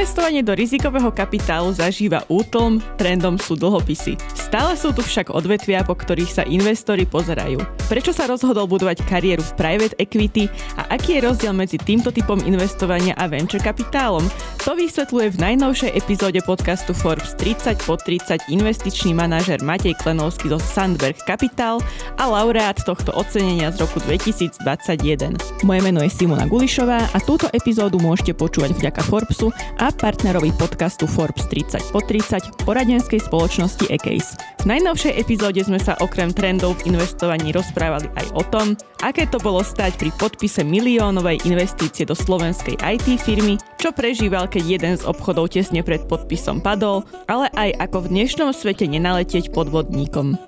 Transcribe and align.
Investovanie 0.00 0.40
do 0.40 0.56
rizikového 0.56 1.12
kapitálu 1.12 1.76
zažíva 1.76 2.24
útlm, 2.32 2.80
trendom 2.96 3.36
sú 3.36 3.52
dlhopisy. 3.52 4.16
Stále 4.32 4.72
sú 4.72 4.96
tu 4.96 5.04
však 5.04 5.28
odvetvia, 5.28 5.84
po 5.84 5.92
ktorých 5.92 6.40
sa 6.40 6.42
investori 6.48 7.04
pozerajú. 7.04 7.60
Prečo 7.84 8.16
sa 8.16 8.24
rozhodol 8.24 8.64
budovať 8.64 9.04
kariéru 9.04 9.44
v 9.44 9.56
private 9.60 9.92
equity 10.00 10.48
a 10.80 10.96
aký 10.96 11.20
je 11.20 11.28
rozdiel 11.28 11.52
medzi 11.52 11.76
týmto 11.76 12.08
typom 12.16 12.40
investovania 12.48 13.12
a 13.20 13.28
venture 13.28 13.60
kapitálom? 13.60 14.24
To 14.64 14.72
vysvetľuje 14.72 15.36
v 15.36 15.40
najnovšej 15.44 15.92
epizóde 15.92 16.40
podcastu 16.48 16.96
Forbes 16.96 17.36
30 17.36 17.84
po 17.84 18.00
30 18.00 18.48
investičný 18.48 19.12
manažer 19.12 19.60
Matej 19.60 20.00
Klenovský 20.00 20.48
zo 20.48 20.56
Sandberg 20.56 21.20
Capital 21.28 21.84
a 22.16 22.24
laureát 22.24 22.80
tohto 22.88 23.12
ocenenia 23.12 23.68
z 23.68 23.84
roku 23.84 24.00
2021. 24.08 25.36
Moje 25.60 25.80
meno 25.84 26.00
je 26.00 26.08
Simona 26.08 26.48
Gulišová 26.48 27.04
a 27.12 27.18
túto 27.20 27.52
epizódu 27.52 28.00
môžete 28.00 28.32
počúvať 28.32 28.80
vďaka 28.80 29.04
Forbesu 29.04 29.52
a 29.76 29.89
partnerovi 29.94 30.54
podcastu 30.54 31.06
Forbes 31.06 31.46
30 31.50 31.90
po 31.94 32.02
30 32.02 32.66
poradenskej 32.66 33.20
spoločnosti 33.20 33.86
Ecase. 33.90 34.38
V 34.62 34.70
najnovšej 34.70 35.18
epizóde 35.18 35.62
sme 35.62 35.78
sa 35.78 35.98
okrem 35.98 36.30
trendov 36.30 36.80
v 36.80 36.94
investovaní 36.94 37.50
rozprávali 37.50 38.10
aj 38.18 38.26
o 38.34 38.42
tom, 38.46 38.78
aké 39.02 39.26
to 39.26 39.36
bolo 39.42 39.62
stať 39.62 39.98
pri 40.00 40.10
podpise 40.16 40.62
miliónovej 40.66 41.42
investície 41.44 42.02
do 42.06 42.14
slovenskej 42.14 42.78
IT 42.80 43.06
firmy, 43.20 43.60
čo 43.78 43.90
prežíval, 43.92 44.46
keď 44.46 44.62
jeden 44.66 44.94
z 44.98 45.06
obchodov 45.06 45.52
tesne 45.52 45.84
pred 45.84 46.04
podpisom 46.06 46.58
padol, 46.58 47.06
ale 47.26 47.50
aj 47.58 47.90
ako 47.90 48.06
v 48.06 48.10
dnešnom 48.20 48.50
svete 48.54 48.88
nenaletieť 48.88 49.52
podvodníkom. 49.52 50.38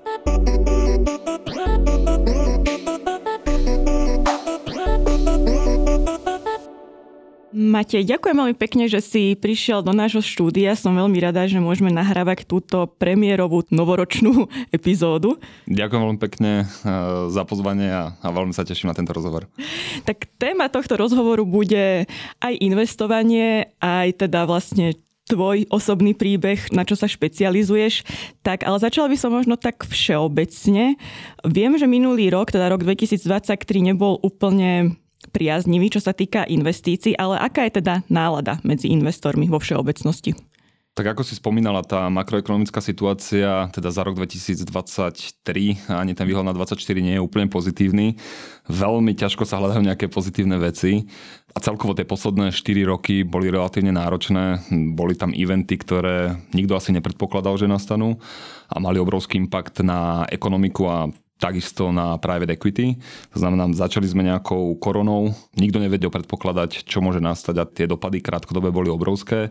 Matej, 7.73 8.05
ďakujem 8.05 8.37
veľmi 8.37 8.57
pekne, 8.61 8.85
že 8.85 9.01
si 9.01 9.33
prišiel 9.33 9.81
do 9.81 9.97
nášho 9.97 10.21
štúdia. 10.21 10.77
Som 10.77 10.93
veľmi 10.93 11.17
rada, 11.25 11.49
že 11.49 11.57
môžeme 11.57 11.89
nahrávať 11.89 12.45
túto 12.45 12.85
premiérovú 13.01 13.65
novoročnú 13.73 14.45
epizódu. 14.77 15.41
Ďakujem 15.73 16.03
veľmi 16.05 16.21
pekne 16.21 16.53
eh, 16.61 16.67
za 17.33 17.49
pozvanie 17.49 17.89
a, 17.89 18.13
a 18.21 18.29
veľmi 18.29 18.53
sa 18.53 18.69
teším 18.69 18.93
na 18.93 18.97
tento 18.97 19.17
rozhovor. 19.17 19.49
Tak 20.05 20.29
téma 20.37 20.69
tohto 20.69 21.01
rozhovoru 21.01 21.49
bude 21.49 22.05
aj 22.45 22.55
investovanie, 22.61 23.73
aj 23.81 24.29
teda 24.29 24.45
vlastne 24.45 24.93
tvoj 25.33 25.65
osobný 25.73 26.13
príbeh, 26.13 26.77
na 26.77 26.85
čo 26.85 26.93
sa 26.93 27.09
špecializuješ. 27.09 28.05
Tak, 28.45 28.69
ale 28.69 28.77
začala 28.85 29.09
by 29.09 29.17
som 29.17 29.33
možno 29.33 29.57
tak 29.57 29.89
všeobecne. 29.89 31.01
Viem, 31.49 31.73
že 31.81 31.89
minulý 31.89 32.29
rok, 32.29 32.53
teda 32.53 32.69
rok 32.69 32.85
2023, 32.85 33.57
nebol 33.81 34.21
úplne 34.21 35.01
priaznivý, 35.33 35.89
čo 35.89 36.05
sa 36.05 36.13
týka 36.13 36.45
investícií, 36.45 37.17
ale 37.17 37.41
aká 37.41 37.65
je 37.67 37.81
teda 37.81 38.05
nálada 38.13 38.61
medzi 38.63 38.93
investormi 38.93 39.49
vo 39.49 39.57
všeobecnosti? 39.59 40.37
Tak 40.93 41.17
ako 41.17 41.25
si 41.25 41.41
spomínala, 41.41 41.81
tá 41.81 42.13
makroekonomická 42.13 42.85
situácia, 42.85 43.73
teda 43.73 43.89
za 43.89 44.05
rok 44.05 44.13
2023, 44.13 45.89
ani 45.89 46.13
ten 46.13 46.29
výhľad 46.29 46.45
na 46.45 46.53
24 46.53 46.77
nie 47.01 47.17
je 47.17 47.25
úplne 47.25 47.49
pozitívny. 47.49 48.21
Veľmi 48.69 49.17
ťažko 49.17 49.49
sa 49.49 49.57
hľadajú 49.57 49.89
nejaké 49.89 50.13
pozitívne 50.13 50.61
veci. 50.61 51.09
A 51.57 51.65
celkovo 51.65 51.97
tie 51.97 52.05
posledné 52.05 52.53
4 52.53 52.93
roky 52.93 53.25
boli 53.25 53.49
relatívne 53.49 53.89
náročné. 53.89 54.69
Boli 54.93 55.17
tam 55.17 55.33
eventy, 55.33 55.81
ktoré 55.81 56.37
nikto 56.53 56.77
asi 56.77 56.93
nepredpokladal, 56.93 57.57
že 57.57 57.73
nastanú 57.73 58.21
a 58.69 58.77
mali 58.77 59.01
obrovský 59.01 59.41
impact 59.41 59.81
na 59.81 60.29
ekonomiku 60.29 60.93
a 60.93 61.09
takisto 61.43 61.91
na 61.91 62.15
private 62.23 62.55
equity. 62.55 62.95
To 63.35 63.43
znamená, 63.43 63.67
začali 63.75 64.07
sme 64.07 64.23
nejakou 64.23 64.79
koronou, 64.79 65.35
nikto 65.59 65.83
nevedel 65.83 66.15
predpokladať, 66.15 66.87
čo 66.87 67.03
môže 67.03 67.19
nastať 67.19 67.55
a 67.59 67.67
tie 67.67 67.91
dopady 67.91 68.23
krátkodobé 68.23 68.71
boli 68.71 68.87
obrovské. 68.87 69.51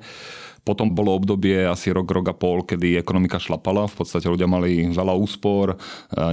Potom 0.61 0.93
bolo 0.93 1.17
obdobie 1.17 1.65
asi 1.65 1.89
rok, 1.89 2.05
rok 2.05 2.29
a 2.29 2.35
pol, 2.37 2.61
kedy 2.61 3.01
ekonomika 3.01 3.41
šlapala. 3.41 3.89
V 3.89 4.05
podstate 4.05 4.29
ľudia 4.29 4.45
mali 4.45 4.85
veľa 4.93 5.17
úspor, 5.17 5.73
e, 5.73 5.77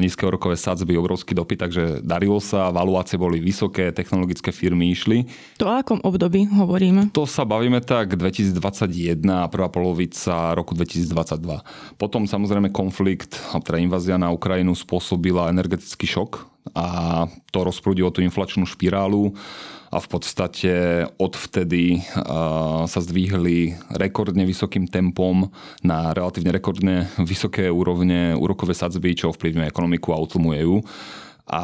nízke 0.05 0.29
úrokové 0.29 0.53
sadzby, 0.61 1.01
obrovský 1.01 1.33
dopyt, 1.33 1.65
takže 1.65 1.83
darilo 2.05 2.37
sa, 2.37 2.69
valuácie 2.69 3.17
boli 3.17 3.41
vysoké, 3.41 3.89
technologické 3.89 4.53
firmy 4.53 4.93
išli. 4.93 5.25
To 5.57 5.73
o 5.73 5.73
akom 5.73 6.05
období 6.05 6.45
hovoríme? 6.45 7.09
To 7.17 7.25
sa 7.25 7.49
bavíme 7.49 7.81
tak 7.81 8.21
2021 8.21 9.25
a 9.25 9.49
prvá 9.49 9.73
polovica 9.73 10.53
roku 10.53 10.77
2022. 10.77 11.97
Potom 11.97 12.29
samozrejme 12.29 12.69
konflikt, 12.69 13.41
teda 13.65 13.81
invázia 13.81 14.21
na 14.21 14.29
Ukrajinu 14.29 14.77
spôsobila 14.77 15.49
energetický 15.49 16.05
šok 16.05 16.58
a 16.75 17.25
to 17.53 17.59
rozprúdilo 17.65 18.13
tú 18.13 18.21
inflačnú 18.25 18.69
špirálu 18.69 19.37
a 19.89 19.99
v 20.05 20.09
podstate 20.09 20.73
odvtedy 21.17 22.05
sa 22.85 23.01
zdvihli 23.01 23.73
rekordne 23.97 24.45
vysokým 24.45 24.85
tempom 24.85 25.49
na 25.81 26.13
relatívne 26.13 26.53
rekordne 26.53 27.09
vysoké 27.17 27.73
úrovne 27.73 28.37
úrokové 28.37 28.77
sadzby, 28.77 29.17
čo 29.17 29.33
ovplyvňuje 29.33 29.65
ekonomiku 29.65 30.13
a 30.13 30.21
utlmuje 30.21 30.61
ju. 30.69 30.77
A 31.49 31.63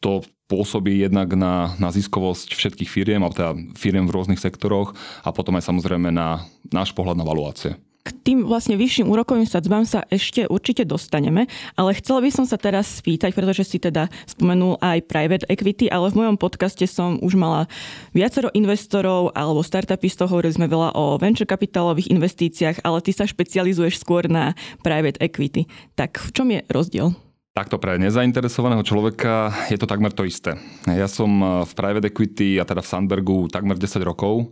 to 0.00 0.24
pôsobí 0.48 1.04
jednak 1.04 1.32
na, 1.36 1.76
na 1.76 1.92
ziskovosť 1.92 2.56
všetkých 2.56 2.88
firiem, 2.88 3.20
alebo 3.20 3.36
teda 3.36 3.52
firiem 3.76 4.08
v 4.08 4.14
rôznych 4.16 4.40
sektoroch 4.40 4.96
a 5.20 5.28
potom 5.32 5.56
aj 5.60 5.68
samozrejme 5.68 6.08
na 6.08 6.48
náš 6.72 6.96
pohľad 6.96 7.20
na 7.20 7.28
valuácie. 7.28 7.76
K 8.02 8.10
tým 8.26 8.50
vlastne 8.50 8.74
vyšším 8.74 9.06
úrokovým 9.14 9.46
sadzbám 9.46 9.86
sa 9.86 10.02
ešte 10.10 10.50
určite 10.50 10.82
dostaneme, 10.82 11.46
ale 11.78 11.94
chcela 11.94 12.18
by 12.18 12.34
som 12.34 12.42
sa 12.42 12.58
teraz 12.58 12.98
spýtať, 12.98 13.30
pretože 13.30 13.62
si 13.62 13.78
teda 13.78 14.10
spomenul 14.26 14.74
aj 14.82 15.06
private 15.06 15.46
equity, 15.46 15.86
ale 15.86 16.10
v 16.10 16.18
mojom 16.18 16.34
podcaste 16.34 16.82
som 16.90 17.22
už 17.22 17.38
mala 17.38 17.70
viacero 18.10 18.50
investorov 18.58 19.30
alebo 19.38 19.62
startupistov, 19.62 20.34
hovorili 20.34 20.50
sme 20.50 20.66
veľa 20.66 20.98
o 20.98 21.14
venture 21.14 21.46
kapitálových 21.46 22.10
investíciách, 22.10 22.82
ale 22.82 22.98
ty 23.06 23.14
sa 23.14 23.22
špecializuješ 23.22 24.02
skôr 24.02 24.26
na 24.26 24.58
private 24.82 25.22
equity. 25.22 25.70
Tak 25.94 26.18
v 26.18 26.30
čom 26.34 26.50
je 26.50 26.66
rozdiel? 26.74 27.14
Takto 27.52 27.76
pre 27.76 28.00
nezainteresovaného 28.00 28.80
človeka 28.80 29.52
je 29.68 29.76
to 29.76 29.84
takmer 29.84 30.08
to 30.08 30.24
isté. 30.24 30.56
Ja 30.88 31.04
som 31.04 31.62
v 31.62 31.72
private 31.76 32.08
equity 32.08 32.56
a 32.56 32.64
teda 32.64 32.80
v 32.80 32.88
Sandbergu 32.88 33.46
takmer 33.52 33.76
10 33.76 34.00
rokov 34.02 34.50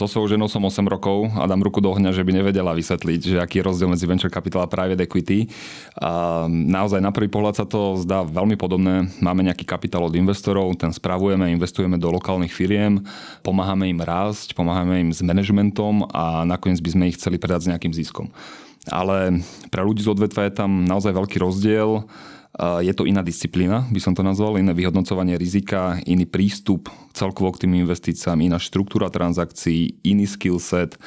so 0.00 0.08
svojou 0.08 0.32
ženou 0.32 0.48
som 0.48 0.64
8 0.64 0.80
rokov 0.88 1.28
a 1.36 1.44
dám 1.44 1.60
ruku 1.60 1.84
do 1.84 1.92
ohňa, 1.92 2.16
že 2.16 2.24
by 2.24 2.40
nevedela 2.40 2.72
vysvetliť, 2.72 3.20
že 3.20 3.36
aký 3.36 3.60
je 3.60 3.68
rozdiel 3.68 3.92
medzi 3.92 4.08
venture 4.08 4.32
capital 4.32 4.64
a 4.64 4.70
private 4.70 5.04
equity. 5.04 5.44
A 6.00 6.44
naozaj 6.48 7.04
na 7.04 7.12
prvý 7.12 7.28
pohľad 7.28 7.60
sa 7.60 7.68
to 7.68 8.00
zdá 8.00 8.24
veľmi 8.24 8.56
podobné. 8.56 9.12
Máme 9.20 9.44
nejaký 9.44 9.68
kapitál 9.68 10.08
od 10.08 10.16
investorov, 10.16 10.72
ten 10.80 10.88
spravujeme, 10.88 11.52
investujeme 11.52 12.00
do 12.00 12.08
lokálnych 12.08 12.48
firiem, 12.48 13.04
pomáhame 13.44 13.92
im 13.92 14.00
rásť, 14.00 14.56
pomáhame 14.56 15.04
im 15.04 15.10
s 15.12 15.20
manažmentom 15.20 16.08
a 16.08 16.48
nakoniec 16.48 16.80
by 16.80 16.90
sme 16.96 17.04
ich 17.12 17.20
chceli 17.20 17.36
predať 17.36 17.68
s 17.68 17.70
nejakým 17.76 17.92
ziskom. 17.92 18.32
Ale 18.88 19.44
pre 19.68 19.84
ľudí 19.84 20.02
z 20.02 20.10
odvetva 20.10 20.48
je 20.48 20.58
tam 20.58 20.88
naozaj 20.88 21.12
veľký 21.12 21.38
rozdiel 21.38 22.08
je 22.60 22.92
to 22.92 23.08
iná 23.08 23.24
disciplína, 23.24 23.88
by 23.88 23.96
som 23.96 24.12
to 24.12 24.20
nazval, 24.20 24.60
iné 24.60 24.76
vyhodnocovanie 24.76 25.40
rizika, 25.40 25.96
iný 26.04 26.28
prístup 26.28 26.92
celkovo 27.16 27.48
k 27.56 27.64
tým 27.64 27.80
investíciám, 27.80 28.44
iná 28.44 28.60
štruktúra 28.60 29.08
transakcií, 29.08 30.04
iný 30.04 30.28
skill 30.28 30.60
set. 30.60 31.00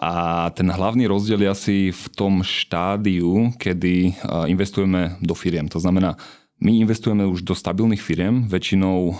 A 0.00 0.48
ten 0.56 0.72
hlavný 0.72 1.04
rozdiel 1.04 1.44
je 1.44 1.50
asi 1.52 1.76
v 1.92 2.04
tom 2.16 2.40
štádiu, 2.40 3.52
kedy 3.60 4.16
investujeme 4.48 5.20
do 5.20 5.36
firiem. 5.36 5.68
To 5.68 5.76
znamená, 5.76 6.16
my 6.64 6.80
investujeme 6.80 7.28
už 7.28 7.44
do 7.44 7.52
stabilných 7.52 8.00
firiem, 8.00 8.48
väčšinou 8.48 9.12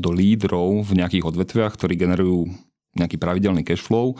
do 0.00 0.10
lídrov 0.12 0.88
v 0.88 1.04
nejakých 1.04 1.28
odvetviach, 1.28 1.76
ktorí 1.76 2.00
generujú 2.00 2.48
nejaký 2.94 3.18
pravidelný 3.18 3.66
cash 3.66 3.82
flow 3.82 4.14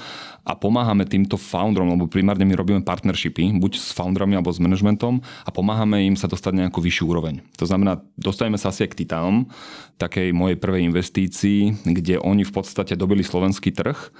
a 0.44 0.52
pomáhame 0.58 1.06
týmto 1.06 1.38
founderom, 1.38 1.94
lebo 1.94 2.10
primárne 2.10 2.44
my 2.44 2.54
robíme 2.58 2.82
partnershipy, 2.82 3.56
buď 3.58 3.78
s 3.78 3.94
founderami 3.94 4.36
alebo 4.36 4.50
s 4.50 4.60
managementom 4.60 5.22
a 5.22 5.50
pomáhame 5.54 6.04
im 6.04 6.18
sa 6.18 6.26
dostať 6.26 6.58
nejakú 6.60 6.82
vyššiu 6.82 7.04
úroveň. 7.08 7.40
To 7.56 7.64
znamená, 7.64 8.02
dostaneme 8.18 8.58
sa 8.60 8.74
asi 8.74 8.86
k 8.86 9.06
Titánom, 9.06 9.48
takej 9.96 10.34
mojej 10.34 10.58
prvej 10.58 10.90
investícii, 10.90 11.86
kde 11.86 12.18
oni 12.20 12.42
v 12.42 12.52
podstate 12.52 12.98
dobili 12.98 13.22
slovenský 13.22 13.70
trh 13.70 14.10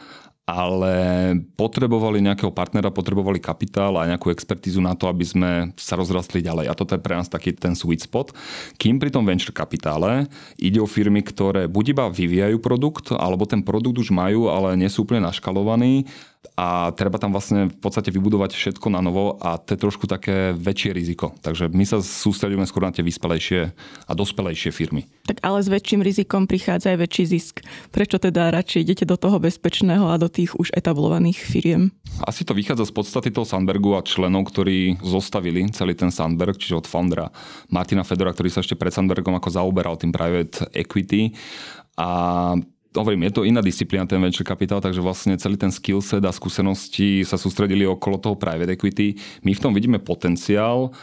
ale 0.44 0.94
potrebovali 1.56 2.20
nejakého 2.20 2.52
partnera, 2.52 2.92
potrebovali 2.92 3.40
kapitál 3.40 3.96
a 3.96 4.04
nejakú 4.04 4.28
expertízu 4.28 4.76
na 4.84 4.92
to, 4.92 5.08
aby 5.08 5.24
sme 5.24 5.50
sa 5.80 5.96
rozrastli 5.96 6.44
ďalej. 6.44 6.68
A 6.68 6.76
toto 6.76 6.92
je 6.92 7.00
pre 7.00 7.16
nás 7.16 7.32
taký 7.32 7.56
ten 7.56 7.72
sweet 7.72 8.04
spot. 8.04 8.36
Kým 8.76 9.00
pri 9.00 9.08
tom 9.08 9.24
venture 9.24 9.56
kapitále 9.56 10.28
ide 10.60 10.84
o 10.84 10.88
firmy, 10.88 11.24
ktoré 11.24 11.64
buď 11.64 11.84
iba 11.96 12.04
vyvíjajú 12.12 12.60
produkt, 12.60 13.16
alebo 13.16 13.48
ten 13.48 13.64
produkt 13.64 13.96
už 13.96 14.12
majú, 14.12 14.52
ale 14.52 14.76
nie 14.76 14.92
sú 14.92 15.08
úplne 15.08 15.24
naškalovaní 15.24 16.04
a 16.54 16.92
treba 16.94 17.18
tam 17.18 17.34
vlastne 17.34 17.72
v 17.72 17.78
podstate 17.80 18.14
vybudovať 18.14 18.54
všetko 18.54 18.86
na 18.92 19.00
novo 19.00 19.40
a 19.42 19.58
to 19.58 19.74
je 19.74 19.82
trošku 19.82 20.04
také 20.06 20.54
väčšie 20.54 20.90
riziko. 20.94 21.34
Takže 21.42 21.72
my 21.72 21.84
sa 21.88 21.98
sústredíme 21.98 22.62
skôr 22.68 22.86
na 22.86 22.94
tie 22.94 23.02
vyspelejšie 23.02 23.74
a 24.06 24.12
dospelejšie 24.12 24.70
firmy. 24.70 25.08
Tak 25.24 25.40
ale 25.42 25.64
s 25.64 25.68
väčším 25.72 26.04
rizikom 26.04 26.46
prichádza 26.46 26.94
aj 26.94 26.98
väčší 27.00 27.24
zisk. 27.26 27.54
Prečo 27.90 28.20
teda 28.20 28.52
radšej 28.52 28.80
idete 28.84 29.04
do 29.08 29.16
toho 29.16 29.40
bezpečného 29.40 30.06
a 30.12 30.20
do 30.20 30.28
tých 30.30 30.54
už 30.54 30.70
etablovaných 30.76 31.40
firiem? 31.42 31.90
Asi 32.22 32.46
to 32.46 32.54
vychádza 32.54 32.86
z 32.86 32.92
podstaty 32.94 33.28
toho 33.34 33.48
Sandbergu 33.48 33.98
a 33.98 34.06
členov, 34.06 34.52
ktorí 34.52 35.02
zostavili 35.02 35.66
celý 35.74 35.98
ten 35.98 36.14
Sandberg, 36.14 36.60
čiže 36.60 36.84
od 36.84 36.86
foundera 36.86 37.32
Martina 37.72 38.06
Fedora, 38.06 38.30
ktorý 38.30 38.52
sa 38.52 38.62
ešte 38.62 38.78
pred 38.78 38.94
Sandbergom 38.94 39.34
ako 39.34 39.48
zaoberal 39.50 39.98
tým 39.98 40.14
private 40.14 40.70
equity. 40.70 41.34
A 41.94 42.54
hovorím, 42.94 43.26
je 43.26 43.34
to 43.34 43.46
iná 43.46 43.60
disciplína, 43.60 44.06
ten 44.06 44.22
venture 44.22 44.46
capital, 44.46 44.78
takže 44.78 45.02
vlastne 45.02 45.34
celý 45.34 45.58
ten 45.58 45.74
skill 45.74 45.98
set 45.98 46.22
a 46.22 46.30
skúsenosti 46.30 47.26
sa 47.26 47.34
sústredili 47.34 47.82
okolo 47.84 48.22
toho 48.22 48.36
private 48.38 48.72
equity. 48.74 49.18
My 49.42 49.52
v 49.52 49.62
tom 49.62 49.74
vidíme 49.74 49.98
potenciál 49.98 50.94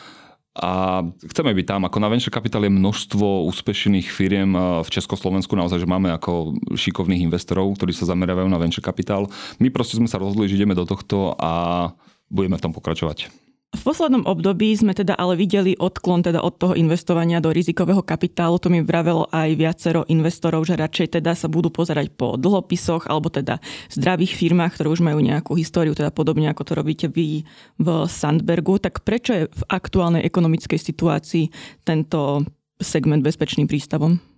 a 0.52 1.00
chceme 1.32 1.56
byť 1.56 1.66
tam. 1.68 1.88
Ako 1.88 2.04
na 2.04 2.12
venture 2.12 2.32
capital 2.32 2.68
je 2.68 2.72
množstvo 2.72 3.48
úspešných 3.48 4.08
firiem 4.12 4.52
v 4.84 4.90
Československu, 4.92 5.56
naozaj, 5.56 5.84
že 5.84 5.88
máme 5.88 6.12
ako 6.12 6.60
šikovných 6.76 7.24
investorov, 7.24 7.72
ktorí 7.80 7.96
sa 7.96 8.08
zameriavajú 8.08 8.48
na 8.52 8.60
venture 8.60 8.84
capital. 8.84 9.32
My 9.64 9.72
proste 9.72 9.96
sme 9.96 10.12
sa 10.12 10.20
rozhodli, 10.20 10.52
že 10.52 10.60
ideme 10.60 10.76
do 10.76 10.84
tohto 10.84 11.36
a 11.40 11.92
budeme 12.28 12.60
v 12.60 12.64
tom 12.68 12.76
pokračovať. 12.76 13.51
V 13.72 13.88
poslednom 13.88 14.28
období 14.28 14.76
sme 14.76 14.92
teda 14.92 15.16
ale 15.16 15.40
videli 15.40 15.80
odklon 15.80 16.28
teda 16.28 16.44
od 16.44 16.60
toho 16.60 16.76
investovania 16.76 17.40
do 17.40 17.56
rizikového 17.56 18.04
kapitálu. 18.04 18.60
To 18.60 18.68
mi 18.68 18.84
vravelo 18.84 19.32
aj 19.32 19.56
viacero 19.56 20.04
investorov, 20.12 20.68
že 20.68 20.76
radšej 20.76 21.18
teda 21.18 21.32
sa 21.40 21.48
budú 21.48 21.72
pozerať 21.72 22.12
po 22.12 22.36
dlhopisoch 22.36 23.08
alebo 23.08 23.32
teda 23.32 23.64
zdravých 23.88 24.36
firmách, 24.36 24.76
ktoré 24.76 24.92
už 24.92 25.00
majú 25.00 25.24
nejakú 25.24 25.56
históriu, 25.56 25.96
teda 25.96 26.12
podobne 26.12 26.52
ako 26.52 26.68
to 26.68 26.74
robíte 26.76 27.08
vy 27.08 27.48
v 27.80 27.88
Sandbergu. 28.12 28.76
Tak 28.76 29.08
prečo 29.08 29.32
je 29.32 29.44
v 29.48 29.64
aktuálnej 29.72 30.28
ekonomickej 30.28 30.78
situácii 30.78 31.48
tento 31.88 32.44
segment 32.76 33.24
bezpečným 33.24 33.72
prístavom? 33.72 34.31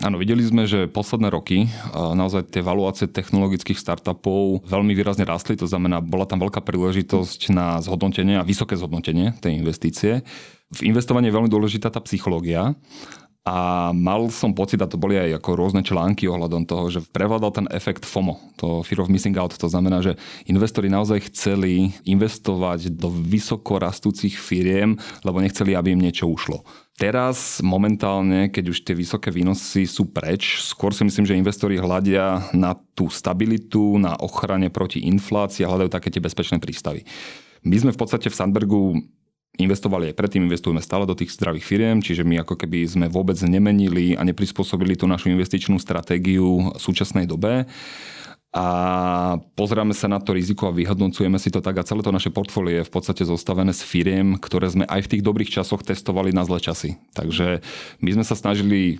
Áno, 0.00 0.16
videli 0.16 0.40
sme, 0.40 0.64
že 0.64 0.88
posledné 0.88 1.28
roky 1.28 1.68
naozaj 1.92 2.52
tie 2.52 2.64
valuácie 2.64 3.04
technologických 3.04 3.76
startupov 3.76 4.64
veľmi 4.64 4.96
výrazne 4.96 5.28
rastli, 5.28 5.60
to 5.60 5.68
znamená, 5.68 6.00
bola 6.00 6.24
tam 6.24 6.40
veľká 6.40 6.64
príležitosť 6.64 7.52
na 7.52 7.80
zhodnotenie 7.84 8.40
a 8.40 8.46
vysoké 8.46 8.80
zhodnotenie 8.80 9.36
tej 9.44 9.60
investície. 9.60 10.24
V 10.72 10.80
investovaní 10.88 11.28
je 11.28 11.36
veľmi 11.36 11.52
dôležitá 11.52 11.92
tá 11.92 12.00
psychológia 12.04 12.72
a 13.44 13.88
mal 13.96 14.28
som 14.28 14.52
pocit, 14.52 14.80
a 14.80 14.88
to 14.88 15.00
boli 15.00 15.16
aj 15.16 15.40
ako 15.40 15.56
rôzne 15.56 15.80
články 15.80 16.28
ohľadom 16.28 16.68
toho, 16.68 16.92
že 16.92 17.00
prevládal 17.08 17.50
ten 17.52 17.66
efekt 17.72 18.04
FOMO, 18.04 18.36
to 18.60 18.84
Fear 18.84 19.04
of 19.04 19.12
Missing 19.12 19.36
Out. 19.40 19.56
To 19.56 19.68
znamená, 19.68 20.04
že 20.04 20.16
investori 20.44 20.92
naozaj 20.92 21.32
chceli 21.32 21.92
investovať 22.04 22.92
do 22.92 23.08
vysoko 23.08 23.80
rastúcich 23.80 24.36
firiem, 24.36 25.00
lebo 25.24 25.40
nechceli, 25.40 25.72
aby 25.72 25.96
im 25.96 26.04
niečo 26.04 26.28
ušlo. 26.28 26.64
Teraz 27.00 27.64
momentálne, 27.64 28.52
keď 28.52 28.76
už 28.76 28.84
tie 28.84 28.92
vysoké 28.92 29.32
výnosy 29.32 29.88
sú 29.88 30.12
preč, 30.12 30.60
skôr 30.60 30.92
si 30.92 31.00
myslím, 31.00 31.24
že 31.24 31.32
investori 31.32 31.80
hľadia 31.80 32.52
na 32.52 32.76
tú 32.92 33.08
stabilitu, 33.08 33.96
na 33.96 34.20
ochrane 34.20 34.68
proti 34.68 35.08
inflácii 35.08 35.64
a 35.64 35.70
hľadajú 35.72 35.88
také 35.88 36.12
tie 36.12 36.20
bezpečné 36.20 36.60
prístavy. 36.60 37.08
My 37.64 37.80
sme 37.80 37.96
v 37.96 38.00
podstate 38.04 38.28
v 38.28 38.36
Sandbergu 38.36 39.00
investovali 39.56 40.12
aj 40.12 40.18
predtým, 40.20 40.44
investujeme 40.44 40.84
stále 40.84 41.08
do 41.08 41.16
tých 41.16 41.32
zdravých 41.40 41.64
firiem, 41.64 42.04
čiže 42.04 42.20
my 42.20 42.44
ako 42.44 42.60
keby 42.60 42.84
sme 42.84 43.06
vôbec 43.08 43.40
nemenili 43.48 44.12
a 44.12 44.20
neprispôsobili 44.20 44.92
tú 44.92 45.08
našu 45.08 45.32
investičnú 45.32 45.80
stratégiu 45.80 46.68
v 46.68 46.76
súčasnej 46.76 47.24
dobe 47.24 47.64
a 48.50 48.66
pozrieme 49.54 49.94
sa 49.94 50.10
na 50.10 50.18
to 50.18 50.34
riziko 50.34 50.66
a 50.66 50.74
vyhodnocujeme 50.74 51.38
si 51.38 51.54
to 51.54 51.62
tak 51.62 51.78
a 51.78 51.86
celé 51.86 52.02
to 52.02 52.10
naše 52.10 52.34
portfólio 52.34 52.82
je 52.82 52.88
v 52.88 52.92
podstate 52.92 53.22
zostavené 53.22 53.70
z 53.70 53.86
firiem, 53.86 54.42
ktoré 54.42 54.66
sme 54.66 54.84
aj 54.90 55.06
v 55.06 55.10
tých 55.16 55.22
dobrých 55.22 55.54
časoch 55.54 55.86
testovali 55.86 56.34
na 56.34 56.42
zlé 56.42 56.58
časy. 56.58 56.98
Takže 57.14 57.62
my 58.02 58.10
sme 58.10 58.24
sa 58.26 58.34
snažili 58.34 58.98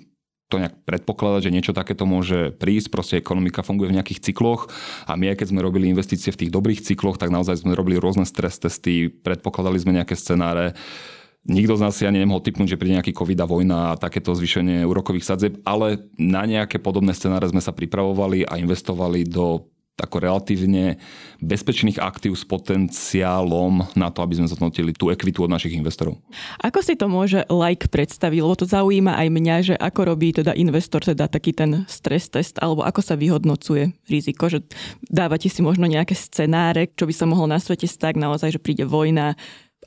to 0.51 0.59
nejak 0.59 0.83
predpokladať, 0.87 1.47
že 1.47 1.55
niečo 1.55 1.73
takéto 1.75 2.07
môže 2.07 2.55
prísť. 2.59 2.91
Proste 2.91 3.15
ekonomika 3.19 3.63
funguje 3.63 3.91
v 3.91 3.97
nejakých 3.99 4.31
cykloch 4.31 4.71
a 5.07 5.15
my 5.15 5.35
keď 5.35 5.55
sme 5.55 5.63
robili 5.63 5.91
investície 5.91 6.35
v 6.35 6.47
tých 6.47 6.55
dobrých 6.55 6.83
cykloch, 6.83 7.19
tak 7.19 7.31
naozaj 7.31 7.63
sme 7.63 7.79
robili 7.79 7.99
rôzne 7.99 8.27
stres 8.27 8.59
testy, 8.59 9.11
predpokladali 9.11 9.79
sme 9.79 9.99
nejaké 9.99 10.19
scenáre. 10.19 10.75
Nikto 11.49 11.81
z 11.81 11.83
nás 11.83 11.97
si 11.97 12.05
ani 12.05 12.21
nemohol 12.21 12.45
typnúť, 12.45 12.77
že 12.77 12.79
príde 12.81 13.01
nejaký 13.01 13.17
COVID 13.17 13.41
a 13.41 13.47
vojna 13.49 13.79
a 13.93 13.99
takéto 13.99 14.37
zvýšenie 14.37 14.85
úrokových 14.85 15.25
sadzieb, 15.25 15.55
ale 15.65 16.05
na 16.21 16.45
nejaké 16.45 16.77
podobné 16.77 17.17
scenáre 17.17 17.49
sme 17.49 17.65
sa 17.65 17.73
pripravovali 17.73 18.45
a 18.45 18.61
investovali 18.61 19.25
do 19.25 19.65
ako 20.01 20.17
relatívne 20.17 20.97
bezpečných 21.45 22.01
aktív 22.01 22.33
s 22.33 22.49
potenciálom 22.49 23.85
na 23.93 24.09
to, 24.09 24.25
aby 24.25 24.41
sme 24.41 24.49
zhodnotili 24.49 24.97
tú 24.97 25.13
ekvitu 25.13 25.45
od 25.45 25.53
našich 25.53 25.77
investorov. 25.77 26.17
Ako 26.65 26.81
si 26.81 26.97
to 26.97 27.07
môže 27.07 27.45
like 27.53 27.93
predstaviť? 27.93 28.41
Lebo 28.41 28.57
to 28.57 28.65
zaujíma 28.65 29.21
aj 29.21 29.29
mňa, 29.29 29.57
že 29.61 29.75
ako 29.77 30.17
robí 30.17 30.33
teda 30.33 30.57
investor 30.57 31.05
teda 31.05 31.29
taký 31.29 31.53
ten 31.53 31.85
stres 31.85 32.33
test, 32.33 32.57
alebo 32.59 32.81
ako 32.81 33.01
sa 33.05 33.15
vyhodnocuje 33.15 33.93
riziko, 34.09 34.49
že 34.49 34.65
dávate 35.05 35.53
si 35.53 35.61
možno 35.61 35.85
nejaké 35.85 36.17
scenáre, 36.17 36.89
čo 36.97 37.05
by 37.05 37.15
sa 37.15 37.29
mohlo 37.29 37.45
na 37.45 37.61
svete 37.61 37.85
stať, 37.85 38.17
naozaj, 38.17 38.57
že 38.57 38.61
príde 38.63 38.89
vojna, 38.89 39.37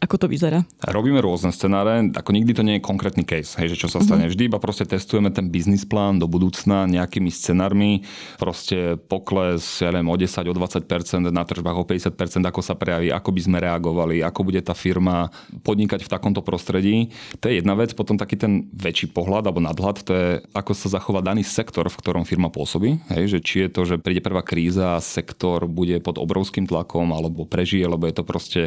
ako 0.04 0.16
to 0.20 0.28
vyzerá? 0.28 0.68
Robíme 0.84 1.24
rôzne 1.24 1.56
scenáre, 1.56 2.12
ako 2.12 2.36
nikdy 2.36 2.52
to 2.52 2.68
nie 2.68 2.76
je 2.78 2.84
konkrétny 2.84 3.24
case, 3.24 3.56
hej, 3.56 3.72
že 3.72 3.80
čo 3.80 3.88
sa 3.88 4.04
stane. 4.04 4.28
Mm-hmm. 4.28 4.36
Vždy 4.36 4.44
iba 4.52 4.60
proste 4.60 4.84
testujeme 4.84 5.32
ten 5.32 5.48
biznis 5.48 5.88
plán 5.88 6.20
do 6.20 6.28
budúcna 6.28 6.84
nejakými 6.92 7.32
scenármi, 7.32 8.04
proste 8.36 9.00
pokles, 9.08 9.64
ja 9.80 9.96
neviem, 9.96 10.12
o 10.12 10.20
10, 10.20 10.52
o 10.52 10.54
20%, 10.60 11.32
na 11.32 11.44
tržbách 11.48 11.78
o 11.80 11.88
50%, 11.88 12.44
ako 12.44 12.60
sa 12.60 12.76
prejaví, 12.76 13.16
ako 13.16 13.30
by 13.32 13.42
sme 13.48 13.58
reagovali, 13.64 14.20
ako 14.20 14.40
bude 14.44 14.60
tá 14.60 14.76
firma 14.76 15.32
podnikať 15.64 16.04
v 16.04 16.12
takomto 16.12 16.44
prostredí. 16.44 17.08
To 17.40 17.48
je 17.48 17.64
jedna 17.64 17.72
vec, 17.80 17.96
potom 17.96 18.20
taký 18.20 18.36
ten 18.36 18.68
väčší 18.76 19.16
pohľad 19.16 19.48
alebo 19.48 19.64
nadhľad, 19.64 19.98
to 20.04 20.12
je 20.12 20.30
ako 20.52 20.76
sa 20.76 21.00
zachová 21.00 21.24
daný 21.24 21.48
sektor, 21.48 21.88
v 21.88 21.96
ktorom 21.96 22.28
firma 22.28 22.52
pôsobí, 22.52 23.00
hej, 23.16 23.32
že 23.32 23.40
či 23.40 23.56
je 23.64 23.70
to, 23.72 23.88
že 23.88 23.96
príde 24.04 24.20
prvá 24.20 24.44
kríza 24.44 25.00
a 25.00 25.04
sektor 25.04 25.64
bude 25.64 25.96
pod 26.04 26.20
obrovským 26.20 26.68
tlakom 26.68 27.16
alebo 27.16 27.48
prežije, 27.48 27.88
lebo 27.88 28.04
je 28.04 28.16
to 28.20 28.28
proste 28.28 28.62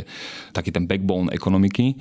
taký 0.57 0.73
ten 0.73 0.89
backbone 0.89 1.26
backbone 1.27 1.35
ekonomiky. 1.35 1.99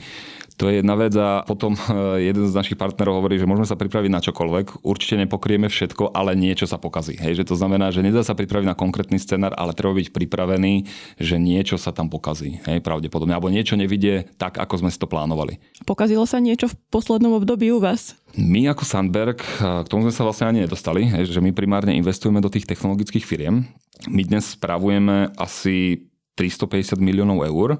To 0.56 0.72
je 0.72 0.80
jedna 0.80 0.96
vec 0.96 1.12
a 1.20 1.44
potom 1.44 1.76
eh, 1.92 2.32
jeden 2.32 2.48
z 2.48 2.56
našich 2.56 2.80
partnerov 2.80 3.20
hovorí, 3.20 3.36
že 3.36 3.50
môžeme 3.50 3.68
sa 3.68 3.76
pripraviť 3.76 4.12
na 4.12 4.24
čokoľvek, 4.24 4.88
určite 4.88 5.20
nepokrieme 5.20 5.68
všetko, 5.68 6.16
ale 6.16 6.32
niečo 6.32 6.64
sa 6.64 6.80
pokazí. 6.80 7.20
Hej, 7.20 7.44
že 7.44 7.48
to 7.52 7.60
znamená, 7.60 7.92
že 7.92 8.00
nedá 8.00 8.24
sa 8.24 8.38
pripraviť 8.38 8.64
na 8.64 8.78
konkrétny 8.78 9.20
scenár, 9.20 9.52
ale 9.60 9.76
treba 9.76 9.92
byť 10.00 10.16
pripravený, 10.16 10.88
že 11.20 11.36
niečo 11.36 11.76
sa 11.76 11.92
tam 11.92 12.08
pokazí. 12.08 12.64
Hej, 12.64 12.80
pravdepodobne. 12.80 13.36
Alebo 13.36 13.52
niečo 13.52 13.76
nevidie 13.76 14.32
tak, 14.40 14.56
ako 14.56 14.88
sme 14.88 14.90
si 14.96 14.96
to 14.96 15.12
plánovali. 15.12 15.60
Pokazilo 15.84 16.24
sa 16.24 16.40
niečo 16.40 16.72
v 16.72 16.80
poslednom 16.88 17.36
období 17.36 17.68
u 17.76 17.84
vás? 17.84 18.16
My 18.40 18.72
ako 18.72 18.88
Sandberg, 18.88 19.44
eh, 19.44 19.84
k 19.84 19.92
tomu 19.92 20.08
sme 20.08 20.16
sa 20.16 20.24
vlastne 20.24 20.48
ani 20.56 20.64
nedostali, 20.64 21.04
hej, 21.04 21.36
že 21.36 21.44
my 21.44 21.52
primárne 21.52 21.92
investujeme 22.00 22.40
do 22.40 22.48
tých 22.48 22.64
technologických 22.64 23.28
firiem. 23.28 23.68
My 24.08 24.24
dnes 24.24 24.56
spravujeme 24.56 25.36
asi 25.36 26.08
350 26.36 27.00
miliónov 27.00 27.44
eur 27.48 27.80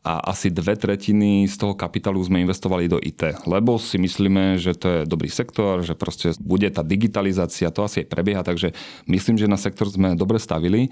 a 0.00 0.32
asi 0.32 0.48
dve 0.48 0.80
tretiny 0.80 1.44
z 1.44 1.60
toho 1.60 1.76
kapitálu 1.76 2.16
sme 2.24 2.40
investovali 2.40 2.88
do 2.88 2.96
IT, 2.96 3.44
lebo 3.44 3.76
si 3.76 4.00
myslíme, 4.00 4.56
že 4.56 4.72
to 4.72 4.86
je 4.88 4.98
dobrý 5.04 5.28
sektor, 5.28 5.84
že 5.84 5.92
proste 5.92 6.32
bude 6.40 6.64
tá 6.72 6.80
digitalizácia, 6.80 7.68
to 7.68 7.84
asi 7.84 8.04
aj 8.04 8.08
prebieha, 8.08 8.40
takže 8.40 8.72
myslím, 9.04 9.36
že 9.36 9.44
na 9.44 9.60
sektor 9.60 9.92
sme 9.92 10.16
dobre 10.16 10.40
stavili 10.40 10.88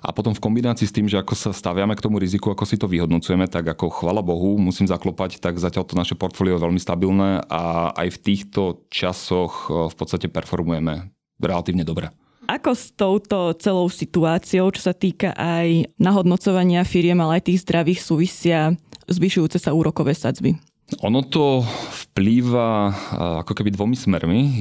a 0.00 0.08
potom 0.08 0.32
v 0.32 0.40
kombinácii 0.40 0.88
s 0.88 0.96
tým, 0.96 1.04
že 1.04 1.20
ako 1.20 1.36
sa 1.36 1.50
staviame 1.52 1.92
k 2.00 2.04
tomu 2.08 2.16
riziku, 2.16 2.48
ako 2.48 2.64
si 2.64 2.80
to 2.80 2.88
vyhodnocujeme, 2.88 3.44
tak 3.44 3.68
ako 3.76 3.92
chvala 3.92 4.24
Bohu, 4.24 4.56
musím 4.56 4.88
zaklopať, 4.88 5.36
tak 5.36 5.60
zatiaľ 5.60 5.84
to 5.84 6.00
naše 6.00 6.16
portfólio 6.16 6.56
je 6.56 6.64
veľmi 6.64 6.80
stabilné 6.80 7.44
a 7.52 7.92
aj 7.92 8.08
v 8.08 8.22
týchto 8.24 8.88
časoch 8.88 9.68
v 9.68 9.94
podstate 10.00 10.32
performujeme 10.32 11.12
relatívne 11.36 11.84
dobre. 11.84 12.08
Ako 12.46 12.78
s 12.78 12.94
touto 12.94 13.50
celou 13.58 13.90
situáciou, 13.90 14.70
čo 14.70 14.82
sa 14.86 14.94
týka 14.94 15.34
aj 15.34 15.90
nahodnocovania 15.98 16.86
firiem, 16.86 17.18
ale 17.18 17.42
aj 17.42 17.50
tých 17.50 17.66
zdravých 17.66 18.00
súvisia 18.00 18.78
zvyšujúce 19.10 19.58
sa 19.58 19.74
úrokové 19.74 20.14
sadzby? 20.14 20.54
Ono 20.86 21.18
to 21.26 21.66
vplýva 22.14 22.94
ako 23.42 23.52
keby 23.58 23.74
dvomi 23.74 23.98
smermi. 23.98 24.54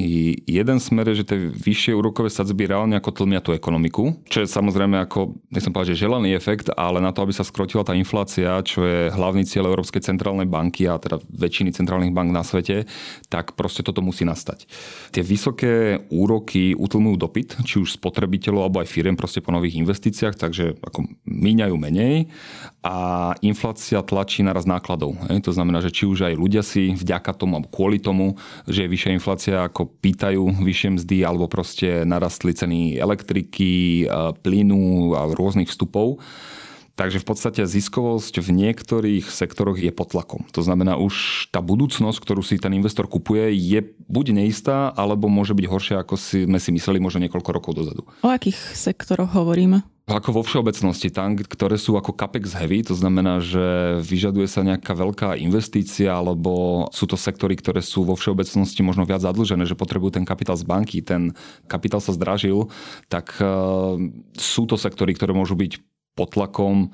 Jeden 0.50 0.82
smer 0.82 1.14
je, 1.14 1.22
že 1.22 1.28
tie 1.30 1.38
vyššie 1.54 1.94
úrokové 1.94 2.34
sadzby 2.34 2.66
reálne 2.66 2.98
ako 2.98 3.14
tlmia 3.14 3.46
tú 3.46 3.54
ekonomiku, 3.54 4.26
čo 4.26 4.42
je 4.42 4.50
samozrejme 4.50 5.06
ako, 5.06 5.38
nechcem 5.54 5.70
povedať, 5.70 5.94
že 5.94 6.10
želaný 6.10 6.34
efekt, 6.34 6.74
ale 6.74 6.98
na 6.98 7.14
to, 7.14 7.22
aby 7.22 7.30
sa 7.30 7.46
skrotila 7.46 7.86
tá 7.86 7.94
inflácia, 7.94 8.58
čo 8.66 8.82
je 8.84 9.14
hlavný 9.14 9.46
cieľ 9.46 9.70
Európskej 9.70 10.02
centrálnej 10.02 10.50
banky 10.50 10.90
a 10.90 10.98
teda 10.98 11.22
väčšiny 11.30 11.78
centrálnych 11.78 12.10
bank 12.12 12.34
na 12.34 12.42
svete, 12.42 12.90
tak 13.30 13.54
proste 13.54 13.86
toto 13.86 14.02
musí 14.02 14.26
nastať. 14.26 14.66
Tie 15.14 15.22
vysoké 15.22 16.10
úroky 16.10 16.74
utlmujú 16.74 17.22
dopyt, 17.22 17.62
či 17.70 17.78
už 17.78 18.02
spotrebiteľov 18.02 18.66
alebo 18.66 18.82
aj 18.82 18.90
firiem 18.90 19.14
proste 19.14 19.46
po 19.46 19.54
nových 19.54 19.78
investíciách, 19.78 20.42
takže 20.42 20.74
ako 20.82 21.06
míňajú 21.30 21.76
menej 21.78 22.34
a 22.82 23.32
inflácia 23.46 24.02
tlačí 24.02 24.42
naraz 24.42 24.66
nákladov. 24.66 25.14
To 25.30 25.54
znamená, 25.54 25.86
že 25.86 25.94
či 25.94 26.10
už 26.10 26.15
už 26.16 26.32
aj 26.32 26.40
ľudia 26.40 26.64
si 26.64 26.96
vďaka 26.96 27.36
tomu, 27.36 27.60
kvôli 27.68 28.00
tomu, 28.00 28.40
že 28.64 28.88
je 28.88 28.92
vyššia 28.96 29.12
inflácia, 29.20 29.56
ako 29.68 29.92
pýtajú 30.00 30.64
vyššie 30.64 30.90
mzdy, 30.96 31.18
alebo 31.28 31.52
proste 31.52 32.08
narastli 32.08 32.56
ceny 32.56 32.96
elektriky, 32.96 34.08
plynu 34.40 35.12
a 35.12 35.28
rôznych 35.36 35.68
vstupov. 35.68 36.24
Takže 36.96 37.20
v 37.20 37.28
podstate 37.28 37.60
ziskovosť 37.68 38.40
v 38.40 38.50
niektorých 38.56 39.28
sektoroch 39.28 39.76
je 39.76 39.92
pod 39.92 40.16
tlakom. 40.16 40.48
To 40.56 40.64
znamená, 40.64 40.96
už 40.96 41.48
tá 41.52 41.60
budúcnosť, 41.60 42.24
ktorú 42.24 42.40
si 42.40 42.56
ten 42.56 42.72
investor 42.72 43.04
kupuje, 43.12 43.52
je 43.52 43.84
buď 44.08 44.32
neistá, 44.32 44.96
alebo 44.96 45.28
môže 45.28 45.52
byť 45.52 45.66
horšia, 45.68 46.00
ako 46.00 46.16
sme 46.16 46.56
si 46.56 46.72
mysleli 46.72 47.04
možno 47.04 47.28
niekoľko 47.28 47.52
rokov 47.52 47.76
dozadu. 47.76 48.08
O 48.24 48.32
akých 48.32 48.56
sektoroch 48.80 49.36
hovoríme? 49.36 49.84
Ako 50.06 50.38
vo 50.38 50.46
všeobecnosti, 50.46 51.10
tam, 51.10 51.34
ktoré 51.34 51.82
sú 51.82 51.98
ako 51.98 52.14
capex 52.14 52.54
heavy, 52.54 52.86
to 52.86 52.94
znamená, 52.94 53.42
že 53.42 53.98
vyžaduje 54.06 54.46
sa 54.46 54.62
nejaká 54.62 54.94
veľká 54.94 55.34
investícia, 55.42 56.14
alebo 56.14 56.86
sú 56.94 57.10
to 57.10 57.18
sektory, 57.18 57.58
ktoré 57.58 57.82
sú 57.82 58.06
vo 58.06 58.14
všeobecnosti 58.14 58.86
možno 58.86 59.10
viac 59.10 59.26
zadlžené, 59.26 59.66
že 59.66 59.74
potrebujú 59.74 60.22
ten 60.22 60.26
kapitál 60.30 60.62
z 60.62 60.66
banky, 60.70 61.02
ten 61.02 61.34
kapitál 61.66 62.06
sa 62.06 62.14
zdražil, 62.14 62.70
tak 63.10 63.34
uh, 63.42 63.98
sú 64.38 64.70
to 64.70 64.78
sektory, 64.78 65.18
ktoré 65.18 65.34
môžu 65.34 65.58
byť 65.58 65.82
pod 66.14 66.38
tlakom 66.38 66.94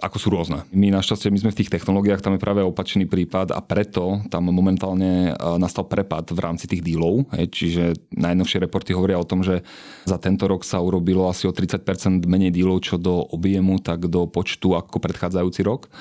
ako 0.00 0.16
sú 0.16 0.28
rôzne. 0.32 0.64
My 0.72 0.88
našťastie, 0.90 1.28
my 1.28 1.38
sme 1.38 1.52
v 1.52 1.58
tých 1.62 1.72
technológiách, 1.72 2.24
tam 2.24 2.34
je 2.34 2.42
práve 2.42 2.64
opačný 2.64 3.04
prípad 3.04 3.52
a 3.52 3.60
preto 3.60 4.24
tam 4.32 4.48
momentálne 4.48 5.30
e, 5.30 5.32
nastal 5.60 5.84
prepad 5.86 6.32
v 6.32 6.40
rámci 6.40 6.66
tých 6.66 6.80
dílov. 6.80 7.28
Čiže 7.30 8.10
najnovšie 8.16 8.64
reporty 8.64 8.96
hovoria 8.96 9.20
o 9.20 9.28
tom, 9.28 9.44
že 9.44 9.62
za 10.08 10.16
tento 10.16 10.48
rok 10.48 10.64
sa 10.64 10.80
urobilo 10.80 11.28
asi 11.28 11.44
o 11.46 11.52
30% 11.52 12.24
menej 12.24 12.50
dílov, 12.50 12.82
čo 12.82 12.96
do 12.96 13.22
objemu, 13.30 13.78
tak 13.78 14.08
do 14.08 14.24
počtu 14.26 14.74
ako 14.74 14.98
predchádzajúci 14.98 15.60
rok 15.62 15.92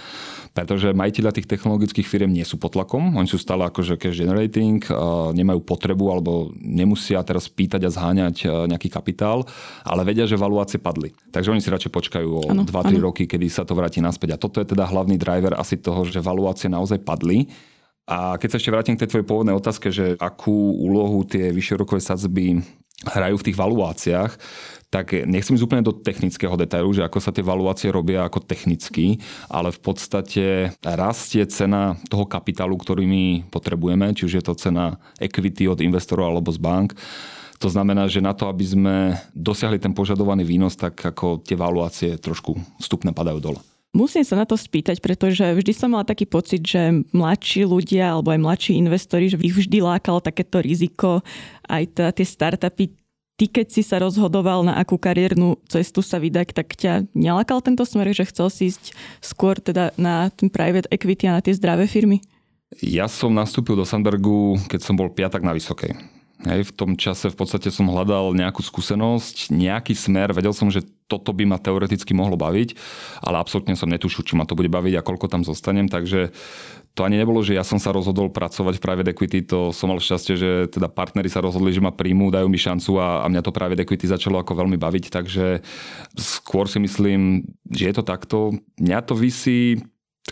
pretože 0.60 0.92
majiteľia 0.92 1.32
tých 1.32 1.48
technologických 1.48 2.04
firiem 2.04 2.36
nie 2.36 2.44
sú 2.44 2.60
pod 2.60 2.76
tlakom, 2.76 3.16
oni 3.16 3.32
sú 3.32 3.40
stále 3.40 3.64
akože 3.70 3.96
cash 3.96 4.20
generating, 4.20 4.84
nemajú 5.32 5.64
potrebu 5.64 6.06
alebo 6.12 6.52
nemusia 6.60 7.24
teraz 7.24 7.48
pýtať 7.48 7.88
a 7.88 7.94
zháňať 7.94 8.68
nejaký 8.68 8.92
kapitál, 8.92 9.48
ale 9.88 10.04
vedia, 10.04 10.28
že 10.28 10.36
valuácie 10.36 10.76
padli. 10.82 11.16
Takže 11.32 11.56
oni 11.56 11.64
si 11.64 11.72
radšej 11.72 11.92
počkajú 11.96 12.28
o 12.28 12.44
2-3 12.52 13.00
roky, 13.00 13.24
kedy 13.24 13.48
sa 13.48 13.64
to 13.64 13.72
vráti 13.72 13.89
naspäť. 13.98 14.38
A 14.38 14.42
toto 14.42 14.62
je 14.62 14.70
teda 14.70 14.86
hlavný 14.86 15.18
driver 15.18 15.58
asi 15.58 15.74
toho, 15.74 16.06
že 16.06 16.22
valuácie 16.22 16.70
naozaj 16.70 17.02
padli. 17.02 17.50
A 18.06 18.38
keď 18.38 18.54
sa 18.54 18.58
ešte 18.62 18.70
vrátim 18.70 18.94
k 18.94 19.02
tej 19.06 19.18
tvojej 19.18 19.26
pôvodnej 19.26 19.58
otázke, 19.58 19.90
že 19.90 20.14
akú 20.22 20.78
úlohu 20.78 21.26
tie 21.26 21.50
vyššie 21.50 21.98
sadzby 21.98 22.62
hrajú 23.06 23.36
v 23.42 23.46
tých 23.50 23.58
valuáciách, 23.58 24.32
tak 24.90 25.14
nechcem 25.14 25.54
ísť 25.54 25.66
úplne 25.70 25.86
do 25.86 25.94
technického 25.94 26.58
detailu, 26.58 26.90
že 26.90 27.06
ako 27.06 27.22
sa 27.22 27.30
tie 27.30 27.46
valuácie 27.46 27.94
robia 27.94 28.26
ako 28.26 28.42
technicky, 28.42 29.22
ale 29.46 29.70
v 29.70 29.80
podstate 29.86 30.74
rastie 30.82 31.46
cena 31.46 31.94
toho 32.10 32.26
kapitálu, 32.26 32.74
ktorý 32.74 33.06
my 33.06 33.26
potrebujeme, 33.54 34.18
či 34.18 34.26
už 34.26 34.42
je 34.42 34.44
to 34.44 34.58
cena 34.58 34.98
equity 35.22 35.70
od 35.70 35.78
investorov 35.86 36.34
alebo 36.34 36.50
z 36.50 36.58
bank. 36.58 36.98
To 37.62 37.70
znamená, 37.70 38.10
že 38.10 38.24
na 38.24 38.34
to, 38.34 38.50
aby 38.50 38.66
sme 38.66 38.96
dosiahli 39.38 39.78
ten 39.78 39.94
požadovaný 39.94 40.48
výnos, 40.48 40.74
tak 40.74 40.98
ako 40.98 41.44
tie 41.46 41.60
valuácie 41.60 42.18
trošku 42.18 42.58
vstupne 42.82 43.14
padajú 43.14 43.40
dole. 43.40 43.60
Musím 43.90 44.22
sa 44.22 44.38
na 44.38 44.46
to 44.46 44.54
spýtať, 44.54 45.02
pretože 45.02 45.42
vždy 45.42 45.74
som 45.74 45.90
mala 45.90 46.06
taký 46.06 46.30
pocit, 46.30 46.62
že 46.62 47.02
mladší 47.10 47.66
ľudia 47.66 48.14
alebo 48.14 48.30
aj 48.30 48.40
mladší 48.46 48.72
investori, 48.78 49.34
že 49.34 49.42
ich 49.42 49.56
vždy 49.56 49.82
lákalo 49.82 50.22
takéto 50.22 50.62
riziko, 50.62 51.26
aj 51.66 51.98
teda 51.98 52.10
tie 52.14 52.26
startupy 52.26 52.86
ty 53.40 53.48
keď 53.48 53.72
si 53.72 53.88
sa 53.88 54.04
rozhodoval, 54.04 54.68
na 54.68 54.76
akú 54.76 55.00
kariérnu 55.00 55.56
cestu 55.72 56.04
sa 56.04 56.20
vydať, 56.20 56.52
tak 56.52 56.76
ťa 56.76 57.08
nelakal 57.16 57.64
tento 57.64 57.88
smer, 57.88 58.12
že 58.12 58.28
chcel 58.28 58.52
si 58.52 58.76
ísť 58.76 58.92
skôr 59.24 59.56
teda 59.64 59.96
na 59.96 60.28
ten 60.28 60.52
private 60.52 60.92
equity 60.92 61.32
a 61.32 61.40
na 61.40 61.42
tie 61.42 61.56
zdravé 61.56 61.88
firmy? 61.88 62.20
Ja 62.84 63.08
som 63.08 63.32
nastúpil 63.32 63.80
do 63.80 63.88
Sandbergu, 63.88 64.60
keď 64.68 64.84
som 64.84 65.00
bol 65.00 65.08
piatak 65.10 65.42
na 65.42 65.56
Vysokej. 65.56 66.19
Hej, 66.40 66.72
v 66.72 66.76
tom 66.76 66.92
čase 66.96 67.28
v 67.28 67.36
podstate 67.36 67.68
som 67.68 67.92
hľadal 67.92 68.32
nejakú 68.32 68.64
skúsenosť, 68.64 69.52
nejaký 69.52 69.92
smer, 69.92 70.32
vedel 70.32 70.56
som, 70.56 70.72
že 70.72 70.88
toto 71.12 71.36
by 71.36 71.44
ma 71.44 71.60
teoreticky 71.60 72.16
mohlo 72.16 72.40
baviť, 72.40 72.80
ale 73.28 73.44
absolútne 73.44 73.76
som 73.76 73.92
netušil, 73.92 74.24
či 74.24 74.40
ma 74.40 74.48
to 74.48 74.56
bude 74.56 74.72
baviť 74.72 74.94
a 74.96 75.04
koľko 75.04 75.28
tam 75.28 75.44
zostanem, 75.44 75.92
takže 75.92 76.32
to 76.96 77.04
ani 77.04 77.20
nebolo, 77.20 77.44
že 77.44 77.60
ja 77.60 77.68
som 77.68 77.76
sa 77.76 77.92
rozhodol 77.92 78.32
pracovať 78.32 78.80
v 78.80 78.86
private 78.88 79.12
equity, 79.12 79.44
to 79.44 79.76
som 79.76 79.92
mal 79.92 80.00
šťastie, 80.00 80.36
že 80.40 80.52
teda 80.72 80.88
partnery 80.88 81.28
sa 81.28 81.44
rozhodli, 81.44 81.76
že 81.76 81.84
ma 81.84 81.92
príjmú, 81.92 82.32
dajú 82.32 82.48
mi 82.48 82.56
šancu 82.56 83.04
a, 83.04 83.24
a 83.24 83.28
mňa 83.28 83.44
to 83.44 83.52
private 83.52 83.84
equity 83.84 84.08
začalo 84.08 84.40
ako 84.40 84.64
veľmi 84.64 84.80
baviť, 84.80 85.12
takže 85.12 85.60
skôr 86.16 86.72
si 86.72 86.80
myslím, 86.80 87.52
že 87.68 87.92
je 87.92 87.94
to 88.00 88.04
takto. 88.08 88.56
Mňa 88.80 89.00
to 89.04 89.12
vysí 89.12 89.84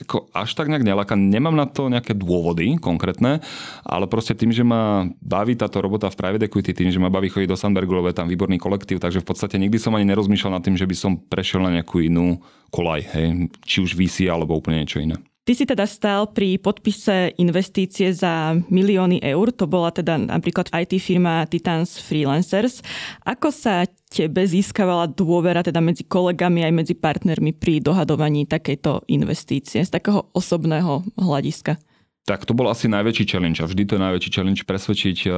ako 0.04 0.30
až 0.36 0.54
tak 0.54 0.68
nejak 0.70 0.86
nelaka. 0.86 1.16
Nemám 1.18 1.56
na 1.56 1.66
to 1.66 1.88
nejaké 1.88 2.14
dôvody 2.14 2.78
konkrétne, 2.78 3.40
ale 3.88 4.06
proste 4.06 4.36
tým, 4.36 4.52
že 4.52 4.62
ma 4.66 5.08
baví 5.24 5.56
táto 5.56 5.80
robota 5.80 6.12
v 6.12 6.20
private 6.20 6.46
equity, 6.46 6.76
tým, 6.76 6.90
že 6.92 7.02
ma 7.02 7.14
baví 7.14 7.32
chodiť 7.32 7.50
do 7.50 7.58
Sandbergu, 7.58 7.94
lebo 7.98 8.12
je 8.12 8.18
tam 8.18 8.28
výborný 8.28 8.60
kolektív, 8.62 9.00
takže 9.00 9.24
v 9.24 9.28
podstate 9.28 9.56
nikdy 9.58 9.78
som 9.80 9.96
ani 9.96 10.10
nerozmýšľal 10.10 10.60
nad 10.60 10.64
tým, 10.66 10.76
že 10.76 10.90
by 10.90 10.96
som 10.98 11.18
prešiel 11.18 11.64
na 11.64 11.80
nejakú 11.80 12.04
inú 12.04 12.42
kolaj, 12.70 13.02
hej, 13.16 13.48
či 13.64 13.78
už 13.80 13.96
VC 13.96 14.28
alebo 14.28 14.58
úplne 14.58 14.84
niečo 14.84 15.00
iné. 15.00 15.16
Ty 15.48 15.56
si 15.56 15.64
teda 15.64 15.88
stál 15.88 16.28
pri 16.36 16.60
podpise 16.60 17.32
investície 17.40 18.12
za 18.12 18.52
milióny 18.68 19.24
eur, 19.24 19.56
to 19.56 19.64
bola 19.64 19.96
teda 19.96 20.20
napríklad 20.20 20.68
IT 20.76 21.00
firma 21.00 21.48
Titans 21.48 22.04
Freelancers. 22.04 22.84
Ako 23.24 23.48
sa 23.56 23.88
tebe 24.12 24.44
získavala 24.44 25.08
dôvera 25.08 25.64
teda 25.64 25.80
medzi 25.80 26.04
kolegami 26.04 26.68
aj 26.68 26.74
medzi 26.76 27.00
partnermi 27.00 27.56
pri 27.56 27.80
dohadovaní 27.80 28.44
takejto 28.44 29.08
investície 29.08 29.88
z 29.88 29.88
takého 29.88 30.28
osobného 30.36 31.08
hľadiska? 31.16 31.80
Tak 32.28 32.44
to 32.44 32.52
bol 32.52 32.68
asi 32.68 32.92
najväčší 32.92 33.24
challenge 33.24 33.64
a 33.64 33.72
vždy 33.72 33.88
to 33.88 33.96
je 33.96 34.04
najväčší 34.04 34.32
challenge 34.36 34.68
presvedčiť 34.68 35.32
eh, 35.32 35.36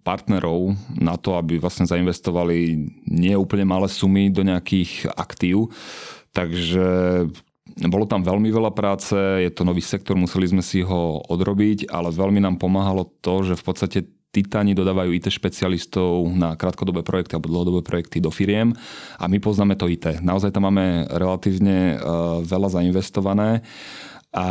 partnerov 0.00 0.80
na 0.96 1.20
to, 1.20 1.36
aby 1.36 1.60
vlastne 1.60 1.84
zainvestovali 1.84 2.88
nie 3.04 3.36
úplne 3.36 3.68
malé 3.68 3.92
sumy 3.92 4.32
do 4.32 4.48
nejakých 4.48 5.12
aktív. 5.12 5.68
Takže 6.32 6.88
bolo 7.62 8.10
tam 8.10 8.26
veľmi 8.26 8.50
veľa 8.50 8.74
práce, 8.74 9.14
je 9.14 9.50
to 9.54 9.62
nový 9.62 9.80
sektor, 9.80 10.18
museli 10.18 10.50
sme 10.50 10.62
si 10.62 10.82
ho 10.82 11.22
odrobiť, 11.30 11.90
ale 11.90 12.10
veľmi 12.10 12.42
nám 12.42 12.58
pomáhalo 12.58 13.06
to, 13.22 13.46
že 13.46 13.54
v 13.54 13.64
podstate 13.64 13.98
Titáni 14.32 14.72
dodávajú 14.72 15.12
IT 15.12 15.28
špecialistov 15.28 16.24
na 16.32 16.56
krátkodobé 16.56 17.04
projekty 17.04 17.36
alebo 17.36 17.52
dlhodobé 17.52 17.84
projekty 17.84 18.16
do 18.16 18.32
firiem 18.32 18.72
a 19.20 19.28
my 19.28 19.36
poznáme 19.36 19.76
to 19.76 19.84
IT. 19.92 20.24
Naozaj 20.24 20.56
tam 20.56 20.72
máme 20.72 21.04
relatívne 21.12 22.00
uh, 22.00 22.40
veľa 22.40 22.80
zainvestované 22.80 23.60
a 24.32 24.46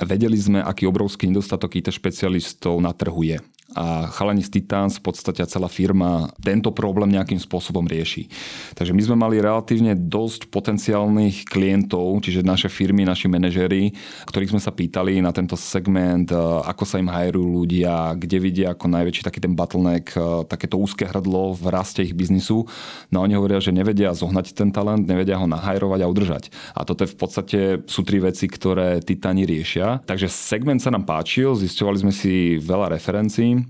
vedeli 0.00 0.40
sme, 0.40 0.64
aký 0.64 0.88
obrovský 0.88 1.28
nedostatok 1.28 1.76
IT 1.76 1.92
špecialistov 1.92 2.80
na 2.80 2.96
trhu 2.96 3.20
je 3.20 3.36
a 3.72 4.08
chalani 4.12 4.44
z 4.44 4.60
Titans, 4.60 5.00
v 5.00 5.12
podstate 5.12 5.44
celá 5.48 5.68
firma 5.68 6.28
tento 6.38 6.70
problém 6.72 7.12
nejakým 7.12 7.40
spôsobom 7.40 7.84
rieši. 7.84 8.28
Takže 8.76 8.92
my 8.92 9.02
sme 9.02 9.16
mali 9.16 9.40
relatívne 9.40 9.96
dosť 9.96 10.52
potenciálnych 10.52 11.48
klientov, 11.48 12.20
čiže 12.24 12.44
naše 12.44 12.68
firmy, 12.68 13.08
naši 13.08 13.26
manažery, 13.28 13.92
ktorých 14.28 14.52
sme 14.56 14.60
sa 14.62 14.72
pýtali 14.72 15.20
na 15.24 15.32
tento 15.32 15.56
segment, 15.56 16.28
e, 16.28 16.36
ako 16.38 16.84
sa 16.84 17.00
im 17.00 17.08
hajerujú 17.08 17.48
ľudia, 17.64 18.16
kde 18.16 18.38
vidia 18.38 18.66
ako 18.76 18.92
najväčší 18.92 19.22
taký 19.24 19.40
ten 19.40 19.56
bottleneck, 19.56 20.12
e, 20.12 20.44
takéto 20.46 20.76
úzke 20.76 21.08
hrdlo 21.08 21.56
v 21.56 21.64
raste 21.72 22.04
ich 22.04 22.12
biznisu. 22.12 22.68
No 23.08 23.24
oni 23.24 23.36
hovoria, 23.36 23.58
že 23.60 23.72
nevedia 23.72 24.12
zohnať 24.12 24.52
ten 24.52 24.68
talent, 24.70 25.08
nevedia 25.08 25.40
ho 25.40 25.48
nahajrovať 25.48 26.00
a 26.04 26.10
udržať. 26.10 26.44
A 26.76 26.84
toto 26.84 27.04
je 27.04 27.12
v 27.12 27.18
podstate 27.18 27.58
sú 27.88 28.04
tri 28.04 28.20
veci, 28.20 28.46
ktoré 28.46 29.00
Titani 29.00 29.48
riešia. 29.48 30.04
Takže 30.04 30.28
segment 30.28 30.80
sa 30.82 30.92
nám 30.92 31.08
páčil, 31.08 31.56
zistovali 31.56 31.98
sme 32.02 32.12
si 32.12 32.60
veľa 32.60 32.92
referencií 32.92 33.61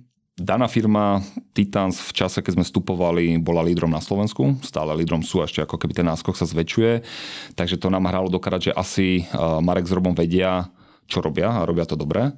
Daná 0.42 0.66
firma 0.66 1.22
Titans 1.54 2.02
v 2.02 2.10
čase, 2.18 2.42
keď 2.42 2.58
sme 2.58 2.66
vstupovali, 2.66 3.38
bola 3.38 3.62
lídrom 3.62 3.94
na 3.94 4.02
Slovensku. 4.02 4.58
Stále 4.66 4.90
lídrom 4.98 5.22
sú, 5.22 5.38
ešte 5.38 5.62
ako 5.62 5.78
keby 5.78 6.02
ten 6.02 6.06
náskok 6.10 6.34
sa 6.34 6.50
zväčšuje. 6.50 7.06
Takže 7.54 7.78
to 7.78 7.86
nám 7.86 8.10
hralo 8.10 8.26
dokrát, 8.26 8.58
že 8.58 8.74
asi 8.74 9.22
Marek 9.38 9.86
s 9.86 9.94
Robom 9.94 10.18
vedia, 10.18 10.66
čo 11.06 11.22
robia 11.22 11.62
a 11.62 11.62
robia 11.62 11.86
to 11.86 11.94
dobre. 11.94 12.34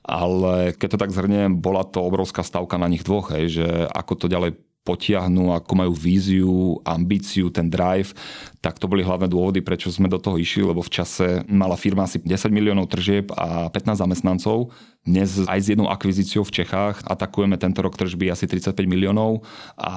Ale 0.00 0.72
keď 0.80 0.96
to 0.96 1.02
tak 1.04 1.12
zhrniem, 1.12 1.60
bola 1.60 1.84
to 1.84 2.00
obrovská 2.00 2.40
stavka 2.40 2.80
na 2.80 2.88
nich 2.88 3.04
dvoch, 3.04 3.36
hej, 3.36 3.60
že 3.60 3.66
ako 3.92 4.12
to 4.16 4.26
ďalej 4.32 4.56
potiahnú, 4.82 5.54
ako 5.54 5.72
majú 5.78 5.92
víziu, 5.94 6.82
ambíciu, 6.82 7.54
ten 7.54 7.70
drive, 7.70 8.10
tak 8.58 8.82
to 8.82 8.90
boli 8.90 9.06
hlavné 9.06 9.30
dôvody, 9.30 9.62
prečo 9.62 9.94
sme 9.94 10.10
do 10.10 10.18
toho 10.18 10.34
išli, 10.38 10.66
lebo 10.66 10.82
v 10.82 10.90
čase 10.90 11.46
mala 11.46 11.78
firma 11.78 12.02
asi 12.06 12.18
10 12.18 12.50
miliónov 12.50 12.90
tržieb 12.90 13.30
a 13.38 13.70
15 13.70 14.02
zamestnancov. 14.02 14.74
Dnes 15.06 15.38
aj 15.46 15.60
s 15.62 15.70
jednou 15.70 15.86
akvizíciou 15.86 16.42
v 16.42 16.62
Čechách 16.62 17.02
atakujeme 17.06 17.54
tento 17.58 17.78
rok 17.82 17.94
tržby 17.94 18.34
asi 18.34 18.50
35 18.50 18.74
miliónov 18.86 19.46
a 19.78 19.94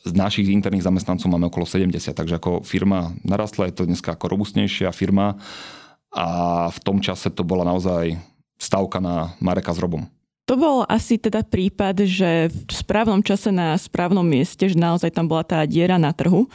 z 0.00 0.12
našich 0.16 0.48
interných 0.48 0.88
zamestnancov 0.88 1.28
máme 1.28 1.52
okolo 1.52 1.68
70, 1.68 1.92
takže 2.16 2.40
ako 2.40 2.64
firma 2.64 3.12
narastla, 3.20 3.68
je 3.68 3.76
to 3.76 3.84
dneska 3.84 4.16
ako 4.16 4.32
robustnejšia 4.32 4.96
firma 4.96 5.36
a 6.16 6.26
v 6.72 6.78
tom 6.80 7.04
čase 7.04 7.28
to 7.28 7.44
bola 7.44 7.68
naozaj 7.68 8.16
stavka 8.56 8.96
na 8.96 9.36
Mareka 9.44 9.76
s 9.76 9.80
Robom. 9.80 10.08
To 10.50 10.58
bol 10.58 10.82
asi 10.90 11.14
teda 11.14 11.46
prípad, 11.46 12.10
že 12.10 12.50
v 12.50 12.72
správnom 12.74 13.22
čase 13.22 13.54
na 13.54 13.78
správnom 13.78 14.26
mieste, 14.26 14.66
že 14.66 14.74
naozaj 14.74 15.14
tam 15.14 15.30
bola 15.30 15.46
tá 15.46 15.62
diera 15.62 15.94
na 15.94 16.10
trhu, 16.10 16.50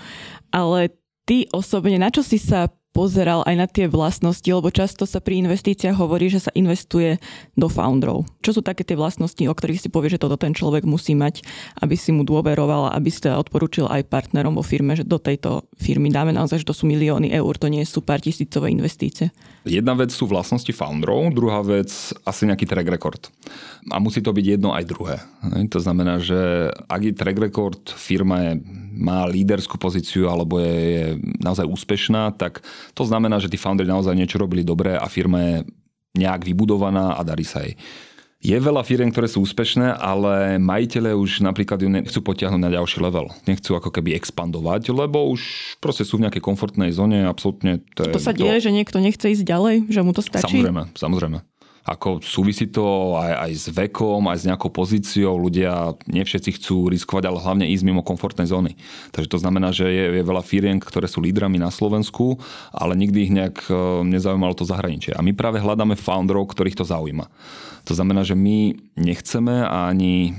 ale 0.52 0.92
ty 1.24 1.48
osobne, 1.56 1.96
na 1.96 2.12
čo 2.12 2.20
si 2.20 2.36
sa 2.36 2.68
pozeral 2.92 3.48
aj 3.48 3.56
na 3.56 3.68
tie 3.72 3.88
vlastnosti, 3.88 4.44
lebo 4.44 4.68
často 4.68 5.08
sa 5.08 5.24
pri 5.24 5.48
investíciách 5.48 5.96
hovorí, 5.96 6.28
že 6.28 6.44
sa 6.44 6.52
investuje 6.60 7.24
do 7.56 7.72
founderov. 7.72 8.28
Čo 8.44 8.60
sú 8.60 8.62
také 8.68 8.84
tie 8.84 9.00
vlastnosti, 9.00 9.40
o 9.48 9.56
ktorých 9.56 9.88
si 9.88 9.88
povie, 9.88 10.12
že 10.12 10.20
toto 10.20 10.36
ten 10.36 10.52
človek 10.52 10.84
musí 10.84 11.16
mať, 11.16 11.48
aby 11.80 11.96
si 11.96 12.12
mu 12.12 12.28
dôveroval 12.28 12.92
aby 12.92 13.08
si 13.08 13.24
teda 13.24 13.40
odporúčil 13.40 13.88
aj 13.88 14.12
partnerom 14.12 14.60
vo 14.60 14.64
firme, 14.64 15.00
že 15.00 15.08
do 15.08 15.24
tejto 15.24 15.72
firmy 15.80 16.12
dáme 16.12 16.36
naozaj, 16.36 16.64
že 16.64 16.68
to 16.68 16.76
sú 16.76 16.84
milióny 16.84 17.32
eur, 17.32 17.56
to 17.56 17.72
nie 17.72 17.88
sú 17.88 18.04
pár 18.04 18.20
tisícové 18.20 18.76
investície. 18.76 19.32
Jedna 19.66 19.98
vec 19.98 20.14
sú 20.14 20.30
vlastnosti 20.30 20.70
founderov, 20.70 21.34
druhá 21.34 21.66
vec 21.66 21.90
asi 22.22 22.46
nejaký 22.46 22.70
track 22.70 22.86
record. 22.86 23.34
A 23.90 23.98
musí 23.98 24.22
to 24.22 24.30
byť 24.30 24.46
jedno 24.46 24.78
aj 24.78 24.86
druhé. 24.86 25.18
To 25.74 25.80
znamená, 25.82 26.22
že 26.22 26.70
ak 26.86 27.02
je 27.02 27.18
track 27.18 27.38
record, 27.42 27.82
firma 27.98 28.46
je 28.46 28.52
má 28.96 29.28
líderskú 29.28 29.76
pozíciu 29.76 30.32
alebo 30.32 30.62
je, 30.62 30.72
je 30.72 31.06
naozaj 31.44 31.68
úspešná, 31.68 32.32
tak 32.40 32.64
to 32.96 33.04
znamená, 33.04 33.44
že 33.44 33.52
tí 33.52 33.60
foundry 33.60 33.84
naozaj 33.84 34.16
niečo 34.16 34.40
robili 34.40 34.64
dobre 34.64 34.96
a 34.96 35.04
firma 35.12 35.42
je 35.44 35.56
nejak 36.16 36.48
vybudovaná 36.48 37.20
a 37.20 37.22
darí 37.28 37.44
sa 37.44 37.60
jej. 37.66 37.76
Je 38.46 38.54
veľa 38.54 38.86
firiem, 38.86 39.10
ktoré 39.10 39.26
sú 39.26 39.42
úspešné, 39.42 39.98
ale 39.98 40.62
majiteľe 40.62 41.18
už 41.18 41.42
napríklad 41.42 41.82
ju 41.82 41.90
nechcú 41.90 42.22
potiahnuť 42.22 42.62
na 42.62 42.70
ďalší 42.70 43.02
level. 43.02 43.34
Nechcú 43.50 43.74
ako 43.74 43.90
keby 43.90 44.14
expandovať, 44.14 44.94
lebo 44.94 45.34
už 45.34 45.42
proste 45.82 46.06
sú 46.06 46.22
v 46.22 46.30
nejakej 46.30 46.46
komfortnej 46.46 46.94
zóne. 46.94 47.26
Absolútne 47.26 47.82
to, 47.98 48.06
to 48.06 48.22
sa 48.22 48.38
deje, 48.38 48.62
to... 48.62 48.70
že 48.70 48.72
niekto 48.72 49.02
nechce 49.02 49.26
ísť 49.26 49.42
ďalej, 49.50 49.76
že 49.90 50.00
mu 50.06 50.14
to 50.14 50.22
stačí? 50.22 50.62
Samozrejme, 50.62 50.94
samozrejme. 50.94 51.38
Ako 51.86 52.18
súvisí 52.26 52.66
to 52.66 53.14
aj, 53.14 53.46
aj 53.46 53.52
s 53.54 53.66
vekom, 53.70 54.26
aj 54.26 54.42
s 54.42 54.48
nejakou 54.50 54.74
pozíciou. 54.74 55.38
Ľudia, 55.38 55.94
nie 56.10 56.26
všetci 56.26 56.58
chcú 56.58 56.90
riskovať, 56.90 57.30
ale 57.30 57.38
hlavne 57.38 57.70
ísť 57.70 57.86
mimo 57.86 58.02
komfortnej 58.02 58.50
zóny. 58.50 58.74
Takže 59.14 59.30
to 59.30 59.38
znamená, 59.38 59.70
že 59.70 59.86
je, 59.86 60.06
je 60.18 60.24
veľa 60.26 60.42
firiem, 60.42 60.82
ktoré 60.82 61.06
sú 61.06 61.22
lídrami 61.22 61.62
na 61.62 61.70
Slovensku, 61.70 62.42
ale 62.74 62.98
nikdy 62.98 63.18
ich 63.30 63.36
nejak 63.38 63.70
e, 63.70 64.02
nezaujímalo 64.02 64.58
to 64.58 64.66
zahraničie. 64.66 65.14
A 65.14 65.22
my 65.22 65.38
práve 65.38 65.62
hľadáme 65.62 65.94
founderov, 65.94 66.50
ktorých 66.50 66.82
to 66.82 66.90
zaujíma. 66.90 67.30
To 67.86 67.94
znamená, 67.94 68.26
že 68.26 68.34
my 68.34 68.74
nechceme 68.98 69.62
ani 69.70 70.34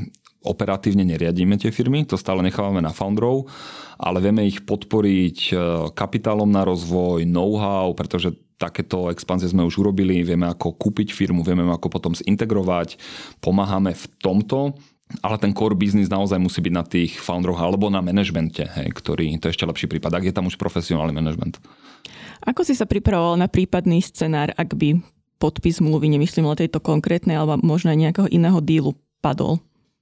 operatívne 0.47 1.03
neriadíme 1.03 1.59
tie 1.59 1.75
firmy, 1.75 2.07
to 2.07 2.15
stále 2.15 2.39
nechávame 2.43 2.79
na 2.79 2.95
founderov, 2.95 3.51
ale 3.99 4.23
vieme 4.23 4.47
ich 4.47 4.63
podporiť 4.63 5.39
e, 5.51 5.55
kapitálom 5.95 6.47
na 6.47 6.63
rozvoj, 6.63 7.27
know-how, 7.27 7.95
pretože 7.95 8.35
takéto 8.57 9.13
expanzie 9.13 9.53
sme 9.53 9.65
už 9.65 9.81
urobili, 9.81 10.25
vieme 10.25 10.49
ako 10.49 10.77
kúpiť 10.77 11.13
firmu, 11.13 11.45
vieme 11.45 11.65
ako 11.69 11.93
potom 11.93 12.13
zintegrovať, 12.17 12.97
pomáhame 13.45 13.93
v 13.93 14.05
tomto, 14.21 14.77
ale 15.23 15.37
ten 15.39 15.55
core 15.55 15.79
business 15.79 16.11
naozaj 16.11 16.41
musí 16.41 16.59
byť 16.59 16.75
na 16.75 16.83
tých 16.83 17.21
founderoch 17.23 17.63
alebo 17.63 17.87
na 17.87 18.03
manažmente, 18.03 18.67
hej, 18.67 18.91
ktorý, 18.91 19.39
to 19.39 19.47
je 19.49 19.55
ešte 19.55 19.69
lepší 19.69 19.87
prípad, 19.87 20.19
ak 20.19 20.25
je 20.27 20.35
tam 20.35 20.51
už 20.51 20.59
profesionálny 20.59 21.15
management. 21.15 21.63
Ako 22.43 22.67
si 22.67 22.75
sa 22.75 22.85
pripravoval 22.89 23.39
na 23.39 23.47
prípadný 23.47 24.03
scenár, 24.03 24.51
ak 24.59 24.75
by 24.75 24.99
podpis 25.37 25.79
zmluvy, 25.79 26.11
nemyslím 26.11 26.49
len 26.49 26.59
tejto 26.59 26.81
konkrétnej, 26.81 27.37
alebo 27.37 27.61
možno 27.63 27.93
aj 27.93 27.99
nejakého 28.03 28.29
iného 28.33 28.59
dílu 28.65 28.97
padol? 29.21 29.61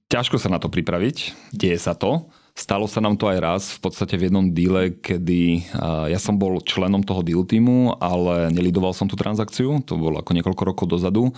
Ťažko 0.08 0.38
sa 0.38 0.52
na 0.52 0.62
to 0.62 0.70
pripraviť, 0.70 1.50
deje 1.52 1.78
sa 1.80 1.96
to. 1.96 2.30
Stalo 2.54 2.86
sa 2.86 3.02
nám 3.02 3.18
to 3.18 3.26
aj 3.26 3.38
raz 3.42 3.62
v 3.74 3.82
podstate 3.82 4.14
v 4.14 4.30
jednom 4.30 4.46
díle, 4.46 4.94
kedy 4.94 5.74
ja 6.06 6.18
som 6.22 6.38
bol 6.38 6.62
členom 6.62 7.02
toho 7.02 7.26
deal 7.26 7.42
týmu, 7.42 7.98
ale 7.98 8.46
nelidoval 8.54 8.94
som 8.94 9.10
tú 9.10 9.18
transakciu, 9.18 9.82
to 9.82 9.98
bolo 9.98 10.22
ako 10.22 10.30
niekoľko 10.38 10.62
rokov 10.62 10.86
dozadu. 10.86 11.34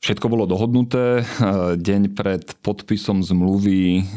Všetko 0.00 0.32
bolo 0.32 0.48
dohodnuté, 0.48 1.28
deň 1.76 2.16
pred 2.16 2.48
podpisom 2.64 3.20
zmluvy 3.20 4.08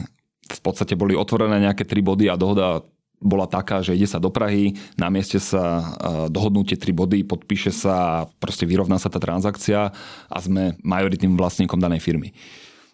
v 0.45 0.59
podstate 0.63 0.95
boli 0.95 1.19
otvorené 1.19 1.59
nejaké 1.61 1.83
tri 1.83 1.99
body 1.99 2.31
a 2.31 2.39
dohoda 2.39 2.79
bola 3.19 3.43
taká, 3.43 3.83
že 3.83 3.91
ide 3.91 4.07
sa 4.07 4.21
do 4.21 4.31
Prahy, 4.31 4.71
na 4.95 5.11
mieste 5.11 5.35
sa 5.37 5.93
dohodnú 6.31 6.63
tie 6.63 6.79
tri 6.79 6.95
body, 6.95 7.27
podpíše 7.27 7.75
sa 7.75 7.93
a 7.95 8.15
proste 8.39 8.63
vyrovná 8.63 8.95
sa 9.03 9.11
tá 9.11 9.19
transakcia 9.19 9.91
a 10.31 10.37
sme 10.39 10.79
majoritným 10.79 11.35
vlastníkom 11.35 11.77
danej 11.77 11.99
firmy. 11.99 12.31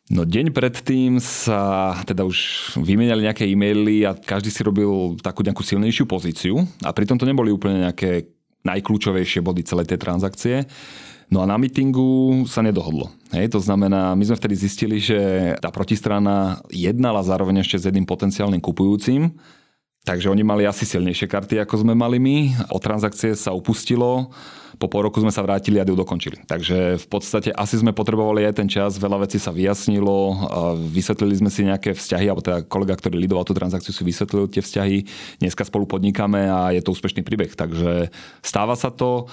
No 0.09 0.25
deň 0.25 0.49
predtým 0.51 1.21
sa 1.21 1.93
teda 2.03 2.25
už 2.25 2.37
vymenali 2.81 3.29
nejaké 3.29 3.45
e-maily 3.45 4.03
a 4.03 4.17
každý 4.17 4.49
si 4.49 4.65
robil 4.65 5.15
takú 5.21 5.45
nejakú 5.45 5.61
silnejšiu 5.61 6.09
pozíciu 6.09 6.65
a 6.81 6.89
pritom 6.89 7.15
to 7.21 7.29
neboli 7.29 7.53
úplne 7.53 7.85
nejaké 7.85 8.27
najkľúčovejšie 8.65 9.45
body 9.45 9.61
celej 9.61 9.93
tej 9.93 9.99
transakcie. 10.01 10.55
No 11.31 11.39
a 11.39 11.47
na 11.47 11.55
mítingu 11.55 12.43
sa 12.43 12.59
nedohodlo. 12.59 13.07
Hej, 13.31 13.55
to 13.55 13.59
znamená, 13.63 14.11
my 14.19 14.23
sme 14.27 14.35
vtedy 14.35 14.55
zistili, 14.59 14.99
že 14.99 15.15
tá 15.63 15.71
protistrana 15.71 16.59
jednala 16.67 17.23
zároveň 17.23 17.63
ešte 17.63 17.79
s 17.79 17.87
jedným 17.87 18.03
potenciálnym 18.03 18.59
kupujúcim, 18.59 19.31
takže 20.03 20.29
oni 20.29 20.43
mali 20.45 20.63
asi 20.65 20.83
silnejšie 20.85 21.29
karty, 21.29 21.61
ako 21.61 21.85
sme 21.85 21.93
mali 21.93 22.17
my. 22.17 22.37
O 22.73 22.81
transakcie 22.81 23.37
sa 23.37 23.53
upustilo 23.53 24.33
po 24.81 24.89
pol 24.89 25.05
roku 25.05 25.21
sme 25.21 25.29
sa 25.29 25.45
vrátili 25.45 25.77
a 25.77 25.85
deal 25.85 25.93
dokončili. 25.93 26.41
Takže 26.49 26.97
v 26.97 27.05
podstate 27.05 27.53
asi 27.53 27.77
sme 27.77 27.93
potrebovali 27.93 28.49
aj 28.49 28.57
ten 28.57 28.65
čas, 28.65 28.97
veľa 28.97 29.29
vecí 29.29 29.37
sa 29.37 29.53
vyjasnilo, 29.53 30.17
vysvetlili 30.89 31.37
sme 31.37 31.53
si 31.53 31.69
nejaké 31.69 31.93
vzťahy, 31.93 32.25
alebo 32.25 32.41
teda 32.41 32.65
kolega, 32.65 32.97
ktorý 32.97 33.21
lidoval 33.21 33.45
tú 33.45 33.53
transakciu, 33.53 33.93
si 33.93 34.01
vysvetlil 34.01 34.49
tie 34.49 34.65
vzťahy. 34.65 34.97
Dneska 35.37 35.69
spolu 35.69 35.85
podnikáme 35.85 36.49
a 36.49 36.73
je 36.73 36.81
to 36.81 36.97
úspešný 36.97 37.21
príbeh. 37.21 37.53
Takže 37.53 38.09
stáva 38.41 38.73
sa 38.73 38.89
to. 38.89 39.29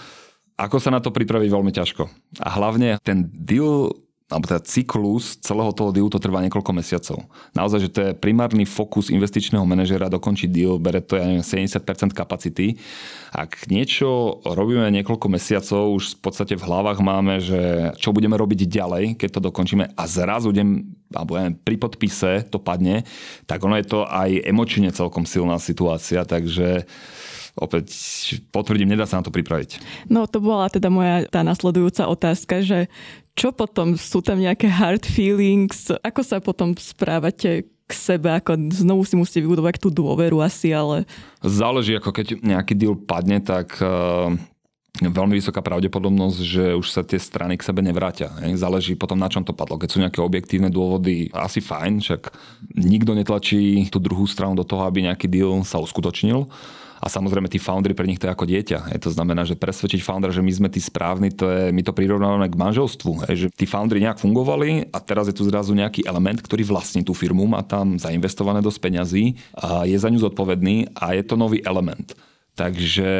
Ako 0.61 0.77
sa 0.83 0.93
na 0.93 1.01
to 1.01 1.09
pripraviť 1.09 1.49
veľmi 1.49 1.73
ťažko. 1.73 2.13
A 2.45 2.49
hlavne 2.61 3.01
ten 3.01 3.25
deal 3.33 3.95
alebo 4.29 4.45
teda 4.45 4.61
cyklus 4.61 5.41
celého 5.41 5.73
toho 5.73 5.89
dealu 5.89 6.13
to 6.13 6.21
trvá 6.21 6.45
niekoľko 6.45 6.73
mesiacov. 6.77 7.25
Naozaj, 7.57 7.79
že 7.81 7.93
to 7.93 8.01
je 8.05 8.11
primárny 8.13 8.69
fokus 8.69 9.09
investičného 9.09 9.65
manažera 9.65 10.13
dokončiť 10.13 10.49
deal, 10.53 10.77
bere 10.77 11.01
to 11.01 11.17
ja 11.17 11.25
neviem, 11.25 11.41
70% 11.41 12.13
kapacity. 12.13 12.77
Ak 13.33 13.65
niečo 13.73 14.41
robíme 14.45 14.85
niekoľko 15.01 15.27
mesiacov, 15.33 15.97
už 15.97 16.21
v 16.21 16.29
podstate 16.29 16.55
v 16.61 16.67
hlavách 16.69 17.01
máme, 17.01 17.41
že 17.41 17.93
čo 17.97 18.13
budeme 18.13 18.37
robiť 18.37 18.69
ďalej, 18.69 19.17
keď 19.17 19.41
to 19.41 19.45
dokončíme 19.49 19.97
a 19.97 20.03
zrazu 20.05 20.53
idem, 20.53 20.93
alebo 21.09 21.41
ja 21.41 21.49
neviem, 21.49 21.57
pri 21.65 21.77
podpise 21.81 22.45
to 22.53 22.61
padne, 22.61 23.09
tak 23.49 23.65
ono 23.65 23.81
je 23.81 23.89
to 23.89 24.05
aj 24.05 24.45
emočne 24.45 24.93
celkom 24.93 25.25
silná 25.25 25.57
situácia, 25.57 26.29
takže 26.29 26.85
opäť 27.59 27.91
potvrdím, 28.55 28.95
nedá 28.95 29.09
sa 29.09 29.19
na 29.19 29.27
to 29.27 29.35
pripraviť. 29.35 29.83
No 30.07 30.31
to 30.31 30.39
bola 30.39 30.71
teda 30.71 30.89
moja 30.89 31.27
tá 31.27 31.43
nasledujúca 31.43 32.07
otázka, 32.07 32.63
že 32.63 32.93
čo 33.39 33.55
potom? 33.55 33.95
Sú 33.95 34.19
tam 34.19 34.43
nejaké 34.43 34.67
hard 34.67 35.07
feelings? 35.07 35.95
Ako 36.03 36.27
sa 36.27 36.43
potom 36.43 36.75
správate 36.75 37.71
k 37.89 37.93
sebe, 37.95 38.29
ako 38.35 38.59
znovu 38.75 39.07
si 39.07 39.15
musíte 39.15 39.41
vybudovať 39.47 39.81
tú 39.81 39.89
dôveru 39.89 40.43
asi, 40.43 40.75
ale... 40.75 41.07
Záleží, 41.41 41.97
ako 41.97 42.11
keď 42.13 42.43
nejaký 42.45 42.77
deal 42.77 42.99
padne, 42.99 43.41
tak 43.41 43.81
uh, 43.81 44.29
veľmi 45.01 45.39
vysoká 45.39 45.65
pravdepodobnosť, 45.65 46.39
že 46.43 46.65
už 46.77 46.85
sa 46.91 47.01
tie 47.01 47.17
strany 47.17 47.57
k 47.57 47.65
sebe 47.65 47.81
nevrátia. 47.81 48.29
Záleží 48.59 48.93
potom, 48.99 49.17
na 49.17 49.31
čom 49.33 49.47
to 49.47 49.57
padlo. 49.57 49.81
Keď 49.81 49.89
sú 49.89 49.99
nejaké 50.03 50.21
objektívne 50.21 50.69
dôvody, 50.69 51.33
asi 51.33 51.63
fajn, 51.63 52.05
však 52.05 52.23
nikto 52.77 53.17
netlačí 53.17 53.87
tú 53.89 54.03
druhú 54.03 54.29
stranu 54.29 54.59
do 54.59 54.67
toho, 54.67 54.85
aby 54.85 55.09
nejaký 55.09 55.31
deal 55.31 55.63
sa 55.65 55.81
uskutočnil 55.81 56.51
a 56.99 57.07
samozrejme 57.07 57.47
tí 57.47 57.63
foundry 57.63 57.95
pre 57.95 58.07
nich 58.11 58.19
to 58.19 58.27
je 58.27 58.35
ako 58.35 58.47
dieťa. 58.47 58.93
Je 58.95 59.01
to 59.01 59.11
znamená, 59.15 59.47
že 59.47 59.55
presvedčiť 59.55 60.03
foundera, 60.03 60.35
že 60.35 60.43
my 60.43 60.53
sme 60.53 60.69
tí 60.69 60.83
správni, 60.83 61.31
to 61.31 61.47
je, 61.47 61.63
my 61.71 61.83
to 61.87 61.95
prirovnávame 61.95 62.51
k 62.51 62.59
manželstvu. 62.59 63.31
Je, 63.31 63.47
že 63.47 63.49
tí 63.55 63.65
foundry 63.65 64.03
nejak 64.03 64.19
fungovali 64.19 64.91
a 64.91 64.99
teraz 64.99 65.31
je 65.31 65.35
tu 65.39 65.47
zrazu 65.47 65.73
nejaký 65.79 66.05
element, 66.05 66.43
ktorý 66.43 66.67
vlastní 66.67 67.07
tú 67.07 67.15
firmu, 67.15 67.47
má 67.47 67.63
tam 67.63 67.97
zainvestované 67.97 68.59
dosť 68.59 68.79
peňazí 68.83 69.25
a 69.55 69.87
je 69.87 69.95
za 69.95 70.11
ňu 70.11 70.19
zodpovedný 70.19 70.91
a 70.99 71.15
je 71.15 71.23
to 71.23 71.39
nový 71.39 71.63
element. 71.63 72.15
Takže 72.59 73.11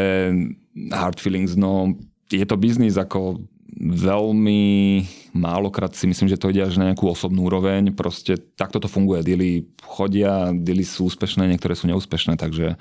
hard 0.91 1.19
feelings, 1.23 1.55
no 1.55 1.95
je 2.29 2.45
to 2.45 2.59
biznis 2.59 2.99
ako 2.99 3.39
veľmi 3.79 5.05
málokrát 5.37 5.95
si 5.95 6.11
myslím, 6.11 6.27
že 6.27 6.41
to 6.41 6.51
ide 6.51 6.67
až 6.67 6.83
na 6.83 6.91
nejakú 6.91 7.07
osobnú 7.07 7.47
úroveň. 7.47 7.95
Proste 7.95 8.35
takto 8.59 8.83
to 8.83 8.91
funguje. 8.91 9.23
Dily 9.23 9.71
chodia, 9.85 10.51
dily 10.51 10.83
sú 10.83 11.07
úspešné, 11.07 11.47
niektoré 11.47 11.79
sú 11.79 11.87
neúspešné, 11.87 12.35
takže 12.35 12.75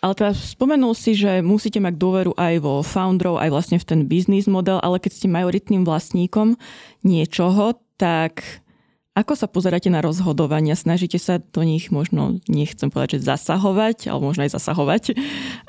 ale 0.00 0.12
teda 0.16 0.32
spomenul 0.32 0.96
si, 0.96 1.12
že 1.12 1.44
musíte 1.44 1.76
mať 1.76 1.94
dôveru 2.00 2.32
aj 2.36 2.54
vo 2.64 2.80
founderov, 2.80 3.36
aj 3.36 3.52
vlastne 3.52 3.76
v 3.76 3.84
ten 3.84 4.00
biznis 4.08 4.48
model, 4.48 4.80
ale 4.80 4.96
keď 4.96 5.12
ste 5.12 5.28
majoritným 5.28 5.84
vlastníkom 5.84 6.56
niečoho, 7.04 7.76
tak 8.00 8.64
ako 9.12 9.36
sa 9.36 9.50
pozeráte 9.50 9.92
na 9.92 10.00
rozhodovania? 10.00 10.72
Snažíte 10.72 11.20
sa 11.20 11.42
do 11.42 11.60
nich 11.60 11.92
možno, 11.92 12.40
nechcem 12.48 12.88
povedať, 12.88 13.20
že 13.20 13.28
zasahovať, 13.28 14.08
alebo 14.08 14.32
možno 14.32 14.48
aj 14.48 14.56
zasahovať, 14.56 15.04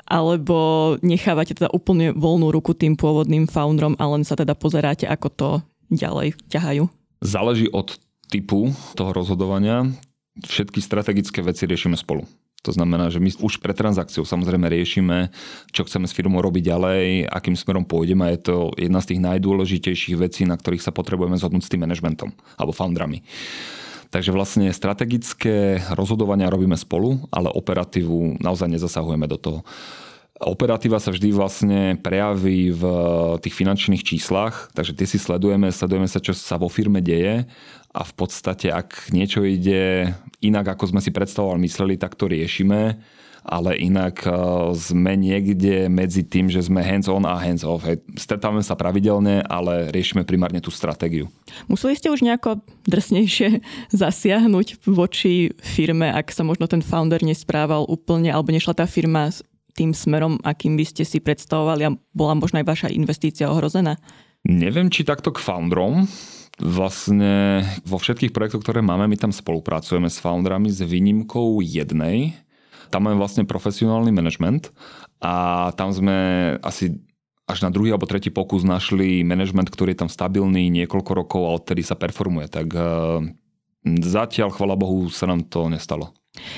alebo 0.08 0.56
nechávate 1.04 1.52
teda 1.52 1.68
úplne 1.68 2.16
voľnú 2.16 2.48
ruku 2.48 2.72
tým 2.72 2.96
pôvodným 2.96 3.44
founderom 3.50 4.00
a 4.00 4.08
len 4.08 4.24
sa 4.24 4.38
teda 4.38 4.56
pozeráte, 4.56 5.04
ako 5.04 5.28
to 5.28 5.48
ďalej 5.92 6.38
ťahajú? 6.48 6.88
Záleží 7.20 7.68
od 7.68 8.00
typu 8.32 8.72
toho 8.96 9.12
rozhodovania. 9.12 9.92
Všetky 10.40 10.80
strategické 10.80 11.44
veci 11.44 11.68
riešime 11.68 12.00
spolu. 12.00 12.24
To 12.62 12.70
znamená, 12.70 13.10
že 13.10 13.18
my 13.18 13.34
už 13.42 13.58
pre 13.58 13.74
transakciu 13.74 14.22
samozrejme 14.22 14.70
riešime, 14.70 15.34
čo 15.74 15.82
chceme 15.82 16.06
s 16.06 16.14
firmou 16.14 16.38
robiť 16.46 16.70
ďalej, 16.70 17.26
akým 17.26 17.58
smerom 17.58 17.82
pôjdeme. 17.82 18.30
Je 18.38 18.40
to 18.46 18.70
jedna 18.78 19.02
z 19.02 19.14
tých 19.14 19.20
najdôležitejších 19.26 20.14
vecí, 20.14 20.46
na 20.46 20.54
ktorých 20.54 20.82
sa 20.82 20.94
potrebujeme 20.94 21.34
zhodnúť 21.34 21.66
s 21.66 21.72
tým 21.74 21.82
manažmentom 21.82 22.30
alebo 22.54 22.70
foundrami. 22.70 23.26
Takže 24.12 24.30
vlastne 24.30 24.68
strategické 24.70 25.80
rozhodovania 25.96 26.52
robíme 26.52 26.76
spolu, 26.76 27.26
ale 27.32 27.48
operatívu 27.48 28.38
naozaj 28.38 28.68
nezasahujeme 28.68 29.24
do 29.24 29.40
toho. 29.40 29.58
Operatíva 30.40 30.96
sa 30.96 31.12
vždy 31.12 31.28
vlastne 31.36 31.80
prejaví 32.00 32.72
v 32.72 32.82
tých 33.44 33.52
finančných 33.52 34.00
číslach, 34.00 34.72
takže 34.72 34.96
tie 34.96 35.06
si 35.06 35.20
sledujeme, 35.20 35.68
sledujeme 35.68 36.08
sa, 36.08 36.24
čo 36.24 36.32
sa 36.32 36.56
vo 36.56 36.72
firme 36.72 37.04
deje 37.04 37.44
a 37.92 38.00
v 38.00 38.12
podstate, 38.16 38.72
ak 38.72 39.12
niečo 39.12 39.44
ide 39.44 40.08
inak, 40.40 40.72
ako 40.72 40.96
sme 40.96 41.00
si 41.04 41.12
predstavovali, 41.12 41.62
mysleli, 41.62 41.94
tak 42.00 42.16
to 42.16 42.26
riešime 42.26 42.96
ale 43.42 43.74
inak 43.74 44.22
e, 44.22 44.30
sme 44.78 45.18
niekde 45.18 45.90
medzi 45.90 46.22
tým, 46.22 46.46
že 46.46 46.62
sme 46.62 46.78
hands-on 46.78 47.26
a 47.26 47.34
hands-off. 47.34 47.82
Stretávame 48.14 48.62
sa 48.62 48.78
pravidelne, 48.78 49.42
ale 49.50 49.90
riešime 49.90 50.22
primárne 50.22 50.62
tú 50.62 50.70
stratégiu. 50.70 51.26
Museli 51.66 51.98
ste 51.98 52.08
už 52.14 52.22
nejako 52.22 52.62
drsnejšie 52.86 53.58
zasiahnuť 54.02 54.86
voči 54.86 55.50
firme, 55.58 56.06
ak 56.14 56.30
sa 56.30 56.46
možno 56.46 56.70
ten 56.70 56.80
founder 56.80 57.20
nesprával 57.26 57.82
úplne, 57.90 58.30
alebo 58.30 58.54
nešla 58.54 58.78
tá 58.78 58.86
firma 58.86 59.34
tým 59.72 59.96
smerom, 59.96 60.38
akým 60.44 60.76
by 60.76 60.84
ste 60.84 61.02
si 61.02 61.18
predstavovali 61.18 61.82
a 61.88 61.94
bola 62.12 62.34
možno 62.36 62.60
aj 62.60 62.66
vaša 62.68 62.88
investícia 62.92 63.48
ohrozená? 63.48 63.96
Neviem, 64.44 64.90
či 64.90 65.06
takto 65.06 65.30
k 65.32 65.42
founderom. 65.42 66.06
Vlastne 66.60 67.64
vo 67.88 67.96
všetkých 67.96 68.30
projektoch, 68.36 68.60
ktoré 68.60 68.84
máme, 68.84 69.08
my 69.08 69.16
tam 69.16 69.32
spolupracujeme 69.32 70.12
s 70.12 70.20
founderami 70.20 70.68
s 70.68 70.84
výnimkou 70.84 71.64
jednej, 71.64 72.36
tam 72.92 73.08
máme 73.08 73.16
vlastne 73.16 73.48
profesionálny 73.48 74.12
management 74.12 74.68
a 75.24 75.68
tam 75.72 75.96
sme 75.96 76.16
asi 76.60 76.92
až 77.48 77.64
na 77.64 77.72
druhý 77.72 77.96
alebo 77.96 78.04
tretí 78.04 78.28
pokus 78.28 78.68
našli 78.68 79.24
management, 79.24 79.72
ktorý 79.72 79.96
je 79.96 80.00
tam 80.04 80.12
stabilný 80.12 80.68
niekoľko 80.68 81.12
rokov 81.16 81.40
a 81.48 81.56
odtedy 81.56 81.80
sa 81.80 81.96
performuje. 81.96 82.52
Tak 82.52 82.68
eh, 82.68 82.84
zatiaľ, 84.04 84.52
chvala 84.52 84.76
Bohu, 84.76 85.08
sa 85.08 85.24
nám 85.24 85.48
to 85.48 85.72
nestalo. 85.72 86.12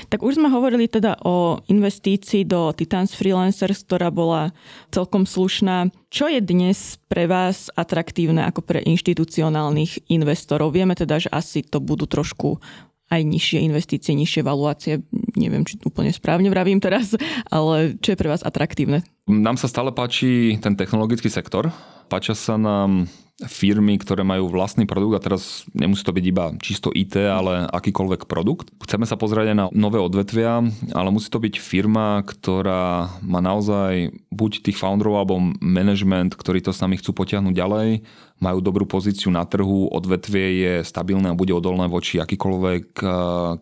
Tak 0.07 0.23
už 0.23 0.39
sme 0.39 0.47
hovorili 0.47 0.87
teda 0.87 1.19
o 1.27 1.59
investícii 1.67 2.47
do 2.47 2.71
Titans 2.71 3.11
Freelancers, 3.11 3.83
ktorá 3.83 4.07
bola 4.07 4.55
celkom 4.87 5.27
slušná. 5.27 5.91
Čo 6.07 6.31
je 6.31 6.39
dnes 6.39 6.95
pre 7.11 7.27
vás 7.27 7.67
atraktívne 7.75 8.47
ako 8.47 8.63
pre 8.63 8.79
inštitucionálnych 8.87 10.07
investorov? 10.07 10.71
Vieme 10.71 10.95
teda, 10.95 11.19
že 11.19 11.27
asi 11.27 11.59
to 11.59 11.83
budú 11.83 12.07
trošku 12.07 12.63
aj 13.11 13.21
nižšie 13.21 13.61
investície, 13.61 14.17
nižšie 14.17 14.41
valuácie. 14.41 15.03
Neviem, 15.37 15.61
či 15.67 15.77
úplne 15.85 16.09
správne 16.09 16.49
vravím 16.49 16.81
teraz, 16.81 17.13
ale 17.53 17.99
čo 18.01 18.15
je 18.15 18.19
pre 18.19 18.31
vás 18.31 18.41
atraktívne? 18.41 19.05
Nám 19.29 19.61
sa 19.61 19.69
stále 19.69 19.93
páči 19.93 20.57
ten 20.57 20.73
technologický 20.73 21.29
sektor. 21.29 21.69
Páčia 22.09 22.33
sa 22.33 22.57
nám 22.57 23.05
firmy, 23.43 23.99
ktoré 23.99 24.23
majú 24.23 24.47
vlastný 24.47 24.87
produkt 24.87 25.19
a 25.19 25.23
teraz 25.23 25.67
nemusí 25.75 26.07
to 26.07 26.15
byť 26.15 26.25
iba 26.25 26.55
čisto 26.63 26.87
IT, 26.95 27.19
ale 27.19 27.67
akýkoľvek 27.67 28.31
produkt. 28.31 28.71
Chceme 28.79 29.03
sa 29.03 29.19
pozrieť 29.19 29.51
aj 29.51 29.57
na 29.59 29.67
nové 29.75 29.99
odvetvia, 29.99 30.63
ale 30.95 31.09
musí 31.11 31.27
to 31.27 31.43
byť 31.43 31.59
firma, 31.59 32.23
ktorá 32.23 33.11
má 33.19 33.43
naozaj 33.43 34.15
buď 34.31 34.63
tých 34.63 34.79
founderov 34.79 35.19
alebo 35.19 35.43
management, 35.59 36.39
ktorí 36.39 36.63
to 36.63 36.71
s 36.71 36.79
nami 36.79 36.95
chcú 36.95 37.11
potiahnuť 37.11 37.51
ďalej, 37.51 38.07
majú 38.39 38.59
dobrú 38.63 38.87
pozíciu 38.87 39.35
na 39.35 39.43
trhu, 39.43 39.91
odvetvie 39.91 40.47
je 40.63 40.73
stabilné 40.87 41.31
a 41.31 41.39
bude 41.39 41.51
odolné 41.51 41.91
voči 41.91 42.23
akýkoľvek 42.23 42.85
eh, 43.03 43.09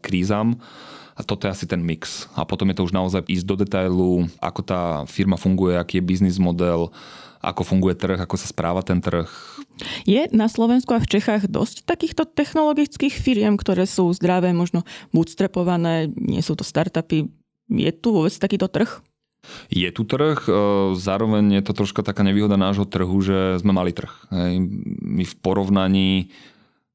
krízam. 0.06 0.62
A 1.14 1.22
toto 1.22 1.46
je 1.46 1.54
asi 1.54 1.70
ten 1.70 1.78
mix. 1.78 2.26
A 2.34 2.42
potom 2.42 2.66
je 2.74 2.78
to 2.82 2.90
už 2.90 2.94
naozaj 2.94 3.22
ísť 3.30 3.46
do 3.46 3.54
detailu, 3.54 4.26
ako 4.42 4.62
tá 4.66 4.82
firma 5.06 5.38
funguje, 5.38 5.78
aký 5.78 6.02
je 6.02 6.10
biznis 6.10 6.42
model, 6.42 6.90
ako 7.44 7.62
funguje 7.62 7.94
trh, 7.94 8.18
ako 8.18 8.34
sa 8.34 8.50
správa 8.50 8.82
ten 8.82 8.98
trh. 8.98 9.30
Je 10.06 10.30
na 10.32 10.46
Slovensku 10.48 10.94
a 10.94 11.02
v 11.02 11.10
Čechách 11.10 11.50
dosť 11.50 11.84
takýchto 11.90 12.30
technologických 12.30 13.14
firiem, 13.14 13.58
ktoré 13.58 13.90
sú 13.90 14.14
zdravé, 14.14 14.54
možno 14.54 14.86
bootstrapované, 15.12 16.14
nie 16.14 16.42
sú 16.46 16.54
to 16.54 16.64
startupy. 16.66 17.28
Je 17.72 17.92
tu 17.92 18.14
vôbec 18.14 18.34
takýto 18.38 18.70
trh? 18.70 19.02
Je 19.68 19.90
tu 19.92 20.08
trh, 20.08 20.40
e, 20.48 20.52
zároveň 20.96 21.60
je 21.60 21.64
to 21.68 21.76
troška 21.76 22.00
taká 22.00 22.24
nevýhoda 22.24 22.56
nášho 22.56 22.88
trhu, 22.88 23.20
že 23.20 23.60
sme 23.60 23.76
mali 23.76 23.92
trh. 23.92 24.32
My 25.04 25.24
v 25.28 25.36
porovnaní 25.44 26.32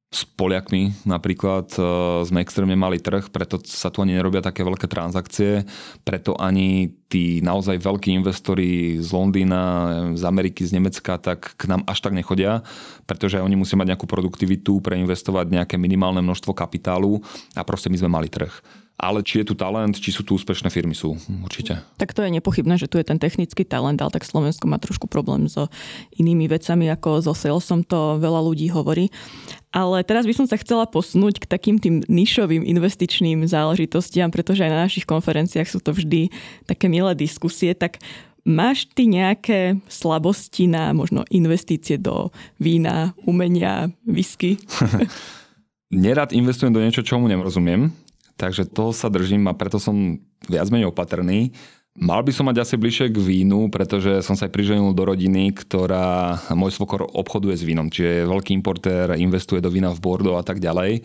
s 0.08 0.24
Poliakmi 0.24 1.04
napríklad 1.04 1.68
e, 1.76 1.80
sme 2.24 2.40
extrémne 2.40 2.72
mali 2.72 2.96
trh, 2.96 3.28
preto 3.28 3.60
sa 3.60 3.92
tu 3.92 4.00
ani 4.00 4.16
nerobia 4.16 4.40
také 4.40 4.64
veľké 4.64 4.88
transakcie, 4.88 5.68
preto 6.00 6.32
ani 6.40 6.96
tí 7.12 7.44
naozaj 7.44 7.76
veľkí 7.76 8.16
investori 8.16 8.96
z 9.04 9.08
Londýna, 9.12 9.60
z 10.16 10.24
Ameriky, 10.24 10.64
z 10.64 10.80
Nemecka, 10.80 11.20
tak 11.20 11.52
k 11.60 11.68
nám 11.68 11.84
až 11.84 12.00
tak 12.00 12.16
nechodia, 12.16 12.64
pretože 13.04 13.36
oni 13.36 13.60
musia 13.60 13.76
mať 13.76 13.96
nejakú 13.96 14.08
produktivitu, 14.08 14.80
preinvestovať 14.80 15.52
nejaké 15.52 15.76
minimálne 15.76 16.24
množstvo 16.24 16.56
kapitálu 16.56 17.20
a 17.52 17.60
proste 17.60 17.92
my 17.92 18.00
sme 18.00 18.08
mali 18.08 18.32
trh. 18.32 18.87
Ale 18.98 19.22
či 19.22 19.40
je 19.40 19.46
tu 19.46 19.54
talent, 19.54 19.94
či 19.94 20.10
sú 20.10 20.26
tu 20.26 20.34
úspešné 20.34 20.74
firmy, 20.74 20.90
sú 20.90 21.14
určite. 21.46 21.78
Tak 22.02 22.10
to 22.10 22.26
je 22.26 22.34
nepochybné, 22.34 22.74
že 22.82 22.90
tu 22.90 22.98
je 22.98 23.06
ten 23.06 23.22
technický 23.22 23.62
talent, 23.62 23.94
ale 24.02 24.10
tak 24.10 24.26
Slovensko 24.26 24.66
má 24.66 24.82
trošku 24.82 25.06
problém 25.06 25.46
so 25.46 25.70
inými 26.18 26.50
vecami, 26.50 26.90
ako 26.90 27.22
so 27.22 27.30
salesom, 27.30 27.86
to 27.86 28.18
veľa 28.18 28.42
ľudí 28.42 28.66
hovorí. 28.74 29.14
Ale 29.70 30.02
teraz 30.02 30.26
by 30.26 30.34
som 30.34 30.46
sa 30.50 30.58
chcela 30.58 30.90
posunúť 30.90 31.46
k 31.46 31.46
takým 31.46 31.78
tým 31.78 32.02
nišovým 32.10 32.66
investičným 32.66 33.46
záležitostiam, 33.46 34.34
pretože 34.34 34.66
aj 34.66 34.72
na 34.74 34.82
našich 34.90 35.06
konferenciách 35.06 35.70
sú 35.70 35.78
to 35.78 35.94
vždy 35.94 36.34
také 36.66 36.90
milé 36.90 37.14
diskusie. 37.14 37.78
Tak 37.78 38.02
máš 38.42 38.90
ty 38.90 39.06
nejaké 39.06 39.78
slabosti 39.86 40.66
na 40.66 40.90
možno 40.90 41.22
investície 41.30 42.02
do 42.02 42.34
vína, 42.58 43.14
umenia, 43.22 43.94
whisky? 44.02 44.58
Nerad 45.94 46.36
investujem 46.36 46.74
do 46.74 46.84
niečo, 46.84 47.00
čomu 47.00 47.30
nerozumiem. 47.32 48.07
Takže 48.38 48.70
toho 48.70 48.94
sa 48.94 49.10
držím 49.10 49.50
a 49.50 49.58
preto 49.58 49.82
som 49.82 50.22
viac 50.46 50.70
menej 50.70 50.94
opatrný. 50.94 51.50
Mal 51.98 52.22
by 52.22 52.30
som 52.30 52.46
mať 52.46 52.62
asi 52.62 52.78
bližšie 52.78 53.10
k 53.10 53.18
vínu, 53.18 53.74
pretože 53.74 54.22
som 54.22 54.38
sa 54.38 54.46
aj 54.46 54.54
priženil 54.54 54.94
do 54.94 55.02
rodiny, 55.02 55.50
ktorá 55.50 56.38
môj 56.54 56.78
svokor 56.78 57.02
obchoduje 57.10 57.58
s 57.58 57.66
vínom, 57.66 57.90
čiže 57.90 58.22
je 58.22 58.30
veľký 58.30 58.54
importér, 58.54 59.18
investuje 59.18 59.58
do 59.58 59.66
vína 59.66 59.90
v 59.90 59.98
Bordeaux 59.98 60.38
a 60.38 60.46
tak 60.46 60.62
ďalej. 60.62 61.02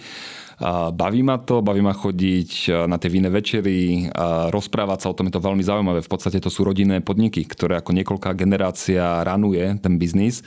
Baví 0.93 1.26
ma 1.26 1.41
to, 1.41 1.65
baví 1.65 1.82
ma 1.82 1.98
chodiť 1.98 2.86
na 2.86 3.02
tie 3.02 3.10
víne 3.10 3.34
večery, 3.34 4.13
rozprávať 4.54 5.00
sa 5.02 5.10
o 5.10 5.17
tom, 5.17 5.34
je 5.34 5.34
to 5.34 5.41
veľmi 5.41 5.65
zaujímavé. 5.65 6.06
V 6.06 6.12
podstate 6.13 6.38
to 6.38 6.54
sú 6.54 6.62
rodinné 6.62 7.02
podniky, 7.02 7.41
ktoré 7.41 7.82
ako 7.82 7.98
niekoľká 7.98 8.38
generácia 8.38 9.26
ranuje 9.26 9.82
ten 9.82 9.98
biznis 9.98 10.46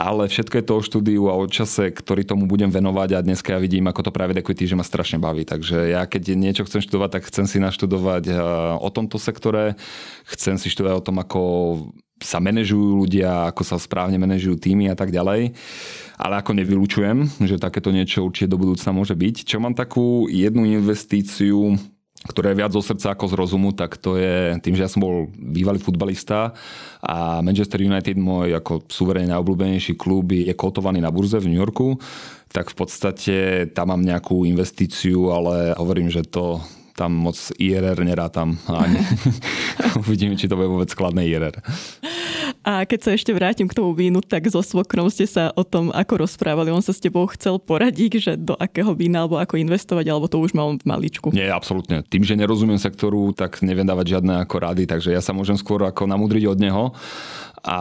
ale 0.00 0.32
všetko 0.32 0.54
je 0.56 0.64
to 0.64 0.74
o 0.80 0.80
štúdiu 0.80 1.22
a 1.28 1.36
o 1.36 1.44
čase, 1.44 1.92
ktorý 1.92 2.24
tomu 2.24 2.48
budem 2.48 2.72
venovať 2.72 3.20
a 3.20 3.24
dneska 3.24 3.52
ja 3.52 3.60
vidím, 3.60 3.84
ako 3.84 4.08
to 4.08 4.16
private 4.16 4.40
equity, 4.40 4.64
že 4.64 4.72
ma 4.72 4.80
strašne 4.80 5.20
baví. 5.20 5.44
Takže 5.44 5.92
ja 5.92 6.08
keď 6.08 6.40
niečo 6.40 6.64
chcem 6.64 6.80
študovať, 6.80 7.20
tak 7.20 7.28
chcem 7.28 7.44
si 7.44 7.60
naštudovať 7.60 8.32
eh, 8.32 8.36
o 8.80 8.88
tomto 8.88 9.20
sektore, 9.20 9.76
chcem 10.24 10.56
si 10.56 10.72
študovať 10.72 10.96
o 10.96 11.04
tom, 11.04 11.16
ako 11.20 11.42
sa 12.20 12.40
manažujú 12.40 13.04
ľudia, 13.04 13.52
ako 13.52 13.60
sa 13.64 13.76
správne 13.76 14.16
manažujú 14.16 14.56
týmy 14.56 14.88
a 14.88 14.96
tak 14.96 15.12
ďalej. 15.12 15.52
Ale 16.20 16.34
ako 16.36 16.52
nevylučujem, 16.52 17.44
že 17.44 17.60
takéto 17.60 17.92
niečo 17.92 18.24
určite 18.24 18.52
do 18.52 18.60
budúcna 18.60 18.92
môže 18.92 19.16
byť. 19.16 19.48
Čo 19.48 19.56
mám 19.60 19.72
takú 19.72 20.28
jednu 20.28 20.68
investíciu, 20.68 21.80
ktoré 22.20 22.52
je 22.52 22.60
viac 22.60 22.72
zo 22.76 22.84
srdca 22.84 23.16
ako 23.16 23.32
z 23.32 23.34
rozumu, 23.36 23.70
tak 23.72 23.96
to 23.96 24.20
je 24.20 24.60
tým, 24.60 24.76
že 24.76 24.84
ja 24.84 24.92
som 24.92 25.00
bol 25.00 25.32
bývalý 25.32 25.80
futbalista 25.80 26.52
a 27.00 27.40
Manchester 27.40 27.80
United, 27.80 28.20
môj 28.20 28.60
ako 28.60 28.84
suverene 28.92 29.32
najobľúbenejší 29.32 29.96
klub, 29.96 30.36
je 30.36 30.52
kotovaný 30.52 31.00
na 31.00 31.08
burze 31.08 31.40
v 31.40 31.48
New 31.48 31.60
Yorku, 31.60 31.96
tak 32.52 32.68
v 32.68 32.76
podstate 32.76 33.36
tam 33.72 33.96
mám 33.96 34.04
nejakú 34.04 34.44
investíciu, 34.44 35.32
ale 35.32 35.72
hovorím, 35.80 36.12
že 36.12 36.26
to 36.28 36.60
tam 37.00 37.16
moc 37.16 37.40
IRR 37.56 37.96
nerátam. 38.04 38.60
Ani. 38.68 39.00
Uvidíme, 40.04 40.36
či 40.36 40.44
to 40.44 40.60
bude 40.60 40.68
vôbec 40.68 40.92
skladné 40.92 41.24
IRR. 41.24 41.56
A 42.60 42.84
keď 42.84 43.00
sa 43.00 43.10
ešte 43.16 43.32
vrátim 43.32 43.64
k 43.64 43.72
tomu 43.72 43.96
vínu, 43.96 44.20
tak 44.20 44.44
so 44.52 44.60
svokrom 44.60 45.08
ste 45.08 45.24
sa 45.24 45.48
o 45.56 45.64
tom 45.64 45.88
ako 45.88 46.28
rozprávali. 46.28 46.68
On 46.68 46.84
sa 46.84 46.92
s 46.92 47.00
tebou 47.00 47.24
chcel 47.32 47.56
poradiť, 47.56 48.12
že 48.20 48.32
do 48.36 48.52
akého 48.52 48.92
vína 48.92 49.24
alebo 49.24 49.40
ako 49.40 49.56
investovať, 49.56 50.04
alebo 50.12 50.28
to 50.28 50.36
už 50.36 50.52
mal 50.52 50.76
v 50.76 50.84
maličku. 50.84 51.32
Nie, 51.32 51.48
absolútne. 51.48 52.04
Tým, 52.04 52.20
že 52.20 52.36
nerozumiem 52.36 52.76
sektoru, 52.76 53.32
tak 53.32 53.64
neviem 53.64 53.88
dávať 53.88 54.20
žiadne 54.20 54.44
ako 54.44 54.56
rady, 54.60 54.84
takže 54.84 55.08
ja 55.08 55.24
sa 55.24 55.32
môžem 55.32 55.56
skôr 55.56 55.80
ako 55.88 56.04
namudriť 56.04 56.44
od 56.52 56.58
neho. 56.60 56.84
A 57.64 57.78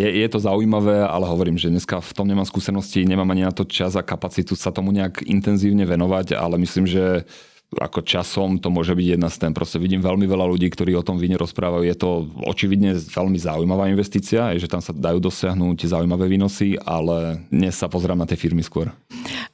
je, 0.00 0.08
je 0.08 0.28
to 0.28 0.40
zaujímavé, 0.40 1.04
ale 1.04 1.28
hovorím, 1.28 1.60
že 1.60 1.72
dneska 1.72 2.00
v 2.00 2.12
tom 2.16 2.28
nemám 2.28 2.48
skúsenosti, 2.48 3.04
nemám 3.04 3.28
ani 3.32 3.48
na 3.48 3.52
to 3.52 3.64
čas 3.64 3.96
a 3.96 4.04
kapacitu 4.04 4.56
sa 4.56 4.72
tomu 4.72 4.92
nejak 4.92 5.24
intenzívne 5.24 5.84
venovať, 5.84 6.36
ale 6.36 6.56
myslím, 6.60 6.88
že 6.88 7.28
ako 7.76 8.00
časom 8.00 8.56
to 8.56 8.72
môže 8.72 8.96
byť 8.96 9.06
jedna 9.18 9.28
z 9.28 9.44
tém. 9.44 9.52
Proste 9.52 9.76
vidím 9.76 10.00
veľmi 10.00 10.24
veľa 10.24 10.48
ľudí, 10.48 10.72
ktorí 10.72 10.96
o 10.96 11.04
tom 11.04 11.20
víne 11.20 11.36
rozprávajú. 11.36 11.84
Je 11.84 11.96
to 11.96 12.24
očividne 12.48 12.96
veľmi 12.96 13.36
zaujímavá 13.36 13.92
investícia, 13.92 14.56
je, 14.56 14.64
že 14.64 14.72
tam 14.72 14.80
sa 14.80 14.96
dajú 14.96 15.20
dosiahnuť 15.20 15.84
zaujímavé 15.84 16.32
výnosy, 16.32 16.80
ale 16.80 17.44
dnes 17.52 17.76
sa 17.76 17.92
pozerám 17.92 18.24
na 18.24 18.28
tie 18.28 18.40
firmy 18.40 18.64
skôr. 18.64 18.88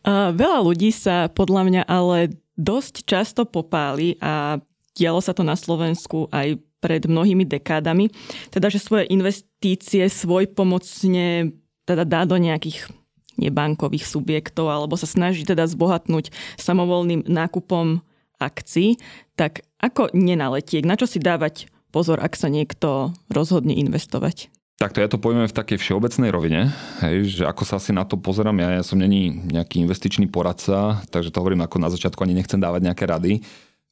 Uh, 0.06 0.30
veľa 0.30 0.62
ľudí 0.62 0.94
sa 0.94 1.26
podľa 1.26 1.62
mňa 1.66 1.82
ale 1.90 2.38
dosť 2.54 3.02
často 3.02 3.42
popáli 3.42 4.14
a 4.22 4.62
dialo 4.94 5.18
sa 5.18 5.34
to 5.34 5.42
na 5.42 5.58
Slovensku 5.58 6.30
aj 6.30 6.62
pred 6.78 7.08
mnohými 7.08 7.48
dekádami, 7.48 8.12
teda 8.52 8.68
že 8.68 8.78
svoje 8.78 9.08
investície 9.10 10.04
svoj 10.06 10.52
pomocne 10.52 11.56
teda 11.88 12.04
dá 12.04 12.22
do 12.28 12.36
nejakých 12.36 12.92
nebankových 13.40 14.06
subjektov 14.06 14.70
alebo 14.70 14.94
sa 14.98 15.08
snaží 15.08 15.42
teda 15.46 15.66
zbohatnúť 15.66 16.34
samovolným 16.58 17.26
nákupom 17.26 18.02
akcií, 18.38 18.98
tak 19.38 19.62
ako 19.78 20.10
nenaletiek, 20.14 20.82
na 20.82 20.98
čo 20.98 21.06
si 21.06 21.22
dávať 21.22 21.70
pozor, 21.94 22.18
ak 22.18 22.34
sa 22.34 22.50
niekto 22.50 23.14
rozhodne 23.30 23.74
investovať? 23.78 24.50
Takto 24.74 24.98
ja 24.98 25.06
to 25.06 25.22
poviem 25.22 25.46
v 25.46 25.54
takej 25.54 25.78
všeobecnej 25.78 26.34
rovine, 26.34 26.74
hej, 26.98 27.30
že 27.30 27.42
ako 27.46 27.62
sa 27.62 27.78
asi 27.78 27.94
na 27.94 28.02
to 28.02 28.18
pozerám, 28.18 28.58
ja, 28.58 28.74
ja 28.74 28.82
som 28.82 28.98
není 28.98 29.30
nejaký 29.30 29.78
investičný 29.86 30.26
poradca, 30.26 30.98
takže 31.14 31.30
to 31.30 31.38
hovorím 31.38 31.62
ako 31.62 31.78
na 31.78 31.94
začiatku, 31.94 32.18
ani 32.26 32.34
nechcem 32.34 32.58
dávať 32.58 32.90
nejaké 32.90 33.06
rady. 33.06 33.32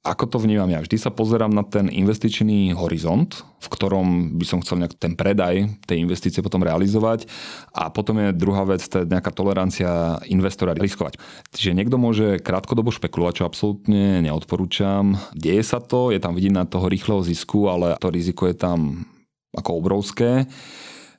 Ako 0.02 0.26
to 0.26 0.42
vnímam 0.42 0.66
ja? 0.66 0.82
Vždy 0.82 0.98
sa 0.98 1.14
pozerám 1.14 1.54
na 1.54 1.62
ten 1.62 1.86
investičný 1.86 2.74
horizont, 2.74 3.46
v 3.62 3.68
ktorom 3.70 4.34
by 4.34 4.42
som 4.42 4.58
chcel 4.58 4.82
nejak 4.82 4.98
ten 4.98 5.14
predaj 5.14 5.78
tej 5.86 6.02
investície 6.02 6.42
potom 6.42 6.66
realizovať. 6.66 7.30
A 7.70 7.86
potom 7.86 8.18
je 8.18 8.34
druhá 8.34 8.66
vec, 8.66 8.82
to 8.82 8.98
je 8.98 9.06
nejaká 9.06 9.30
tolerancia 9.30 10.18
investora 10.26 10.74
riskovať. 10.74 11.22
Čiže 11.54 11.78
niekto 11.78 12.02
môže 12.02 12.42
krátkodobo 12.42 12.90
špekulovať, 12.90 13.34
čo 13.38 13.46
absolútne 13.46 14.26
neodporúčam. 14.26 15.22
Deje 15.38 15.62
sa 15.62 15.78
to, 15.78 16.10
je 16.10 16.18
tam 16.18 16.34
vidieť 16.34 16.50
na 16.50 16.66
toho 16.66 16.90
rýchleho 16.90 17.22
zisku, 17.22 17.70
ale 17.70 17.94
to 18.02 18.10
riziko 18.10 18.50
je 18.50 18.58
tam 18.58 19.06
ako 19.54 19.70
obrovské. 19.78 20.50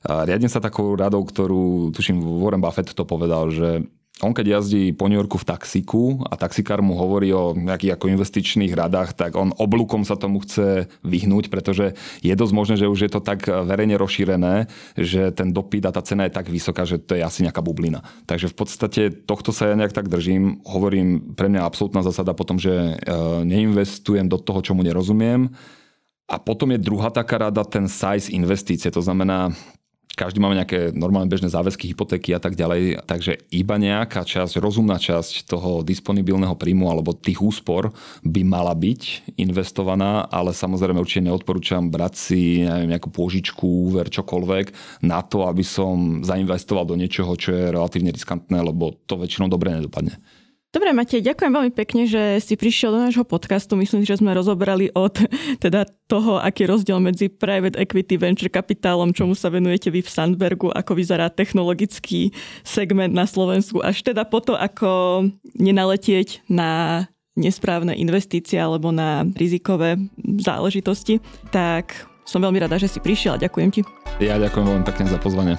Riadne 0.04 0.52
sa 0.52 0.60
takou 0.60 0.92
radou, 0.92 1.24
ktorú, 1.24 1.88
tuším, 1.96 2.20
Warren 2.20 2.60
Buffett 2.60 2.92
to 2.92 3.08
povedal, 3.08 3.48
že 3.48 3.88
on 4.22 4.30
keď 4.30 4.62
jazdí 4.62 4.94
po 4.94 5.10
New 5.10 5.18
Yorku 5.18 5.42
v 5.42 5.48
taxiku 5.50 6.22
a 6.30 6.38
taxikár 6.38 6.78
mu 6.78 6.94
hovorí 6.94 7.34
o 7.34 7.50
nejakých 7.50 7.98
ako 7.98 8.14
investičných 8.14 8.70
radách, 8.70 9.18
tak 9.18 9.34
on 9.34 9.50
oblúkom 9.58 10.06
sa 10.06 10.14
tomu 10.14 10.38
chce 10.46 10.86
vyhnúť, 11.02 11.50
pretože 11.50 11.98
je 12.22 12.30
dosť 12.30 12.54
možné, 12.54 12.74
že 12.78 12.86
už 12.86 13.00
je 13.04 13.10
to 13.10 13.18
tak 13.18 13.42
verejne 13.50 13.98
rozšírené, 13.98 14.70
že 14.94 15.34
ten 15.34 15.50
dopyt 15.50 15.90
a 15.90 15.94
tá 15.94 15.98
cena 15.98 16.30
je 16.30 16.36
tak 16.38 16.46
vysoká, 16.46 16.86
že 16.86 17.02
to 17.02 17.18
je 17.18 17.26
asi 17.26 17.42
nejaká 17.42 17.58
bublina. 17.58 18.06
Takže 18.30 18.54
v 18.54 18.56
podstate 18.56 19.02
tohto 19.10 19.50
sa 19.50 19.66
ja 19.66 19.74
nejak 19.74 19.90
tak 19.90 20.06
držím. 20.06 20.62
Hovorím, 20.62 21.34
pre 21.34 21.50
mňa 21.50 21.66
absolútna 21.66 22.06
zásada 22.06 22.38
potom, 22.38 22.54
že 22.54 22.70
e, 22.70 22.94
neinvestujem 23.42 24.30
do 24.30 24.38
toho, 24.38 24.62
čomu 24.62 24.86
nerozumiem. 24.86 25.50
A 26.30 26.38
potom 26.38 26.70
je 26.70 26.78
druhá 26.78 27.10
taká 27.10 27.50
rada, 27.50 27.66
ten 27.66 27.90
size 27.90 28.30
investície. 28.30 28.88
To 28.94 29.02
znamená, 29.02 29.52
každý 30.14 30.38
máme 30.38 30.54
nejaké 30.54 30.94
normálne 30.94 31.26
bežné 31.26 31.50
záväzky, 31.50 31.90
hypotéky 31.90 32.30
a 32.32 32.40
tak 32.40 32.54
ďalej, 32.54 33.02
takže 33.04 33.42
iba 33.50 33.74
nejaká 33.74 34.22
časť, 34.22 34.62
rozumná 34.62 34.96
časť 34.96 35.50
toho 35.50 35.82
disponibilného 35.82 36.54
príjmu 36.54 36.86
alebo 36.86 37.18
tých 37.18 37.42
úspor 37.42 37.90
by 38.22 38.42
mala 38.46 38.72
byť 38.72 39.34
investovaná, 39.36 40.30
ale 40.30 40.54
samozrejme 40.54 41.02
určite 41.02 41.26
neodporúčam 41.26 41.90
brať 41.90 42.14
si 42.14 42.62
neviem, 42.62 42.94
nejakú 42.94 43.10
pôžičku, 43.10 43.90
úver, 43.90 44.06
čokoľvek 44.06 45.02
na 45.02 45.20
to, 45.26 45.50
aby 45.50 45.66
som 45.66 46.22
zainvestoval 46.22 46.86
do 46.86 46.94
niečoho, 46.94 47.34
čo 47.34 47.50
je 47.50 47.74
relatívne 47.74 48.14
riskantné, 48.14 48.62
lebo 48.62 48.94
to 49.10 49.18
väčšinou 49.18 49.50
dobre 49.50 49.74
nedopadne. 49.74 50.22
Dobre, 50.74 50.90
Matej, 50.90 51.22
ďakujem 51.22 51.54
veľmi 51.54 51.70
pekne, 51.70 52.02
že 52.10 52.42
si 52.42 52.58
prišiel 52.58 52.90
do 52.90 52.98
nášho 52.98 53.22
podcastu. 53.22 53.78
Myslím, 53.78 54.02
že 54.02 54.18
sme 54.18 54.34
rozobrali 54.34 54.90
od 54.90 55.14
teda 55.64 55.86
toho, 56.10 56.42
aký 56.42 56.66
je 56.66 56.72
rozdiel 56.74 56.98
medzi 56.98 57.30
private 57.30 57.78
equity, 57.78 58.18
venture 58.18 58.50
kapitálom, 58.50 59.14
čomu 59.14 59.38
sa 59.38 59.54
venujete 59.54 59.94
vy 59.94 60.02
v 60.02 60.10
Sandbergu, 60.10 60.74
ako 60.74 60.98
vyzerá 60.98 61.30
technologický 61.30 62.34
segment 62.66 63.14
na 63.14 63.22
Slovensku, 63.22 63.86
až 63.86 64.02
teda 64.02 64.26
po 64.26 64.42
to, 64.42 64.58
ako 64.58 65.30
nenaletieť 65.54 66.42
na 66.50 67.06
nesprávne 67.38 67.94
investície 67.94 68.58
alebo 68.58 68.90
na 68.90 69.22
rizikové 69.38 69.94
záležitosti. 70.42 71.22
Tak 71.54 71.94
som 72.26 72.42
veľmi 72.42 72.58
rada, 72.58 72.82
že 72.82 72.90
si 72.90 72.98
prišiel 72.98 73.38
a 73.38 73.42
ďakujem 73.42 73.70
ti. 73.70 73.80
Ja 74.18 74.42
ďakujem 74.42 74.66
veľmi 74.66 74.84
pekne 74.90 75.06
za 75.06 75.22
pozvanie. 75.22 75.54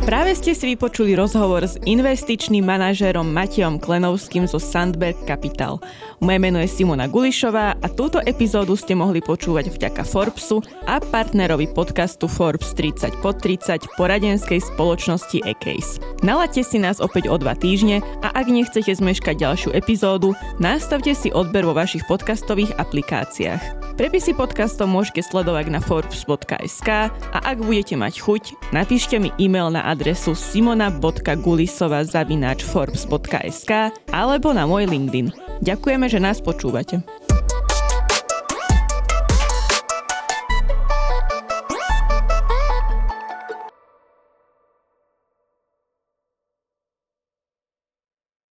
Práve 0.00 0.32
ste 0.32 0.56
si 0.56 0.64
vypočuli 0.72 1.12
rozhovor 1.12 1.60
s 1.60 1.76
investičným 1.84 2.64
manažérom 2.64 3.28
Matejom 3.28 3.76
Klenovským 3.76 4.48
zo 4.48 4.56
Sandberg 4.56 5.12
Capital. 5.28 5.76
Moje 6.24 6.40
meno 6.40 6.56
je 6.56 6.72
Simona 6.72 7.04
Gulišová 7.04 7.76
a 7.76 7.86
túto 7.92 8.16
epizódu 8.24 8.80
ste 8.80 8.96
mohli 8.96 9.20
počúvať 9.20 9.68
vďaka 9.68 10.02
Forbesu 10.08 10.64
a 10.88 11.04
partnerovi 11.04 11.68
podcastu 11.76 12.32
Forbes 12.32 12.72
30 12.72 13.20
pod 13.20 13.44
30 13.44 13.92
poradenskej 14.00 14.64
spoločnosti 14.72 15.44
Ecase. 15.44 16.00
Nalaďte 16.24 16.62
si 16.64 16.80
nás 16.80 16.96
opäť 16.96 17.28
o 17.28 17.36
dva 17.36 17.52
týždne 17.52 18.00
a 18.24 18.32
ak 18.32 18.48
nechcete 18.48 18.96
zmeškať 18.96 19.36
ďalšiu 19.36 19.70
epizódu, 19.76 20.32
nastavte 20.56 21.12
si 21.12 21.28
odber 21.28 21.68
vo 21.68 21.76
vašich 21.76 22.08
podcastových 22.08 22.72
aplikáciách. 22.80 23.92
Prepisy 24.00 24.32
podcastov 24.32 24.88
môžete 24.88 25.20
sledovať 25.20 25.76
na 25.76 25.80
forbes.sk 25.84 26.88
a 27.12 27.38
ak 27.44 27.60
budete 27.60 28.00
mať 28.00 28.24
chuť, 28.24 28.72
napíšte 28.72 29.20
mi 29.20 29.28
e-mail 29.36 29.68
na 29.68 29.89
adresu 29.90 30.20
adresu 30.20 30.38
simona.gulisova 30.38 32.04
zavináč 32.06 32.62
forbes.sk 32.62 33.90
alebo 34.14 34.54
na 34.54 34.68
môj 34.68 34.86
LinkedIn. 34.86 35.32
Ďakujeme, 35.64 36.06
že 36.06 36.22
nás 36.22 36.38
počúvate. 36.38 37.02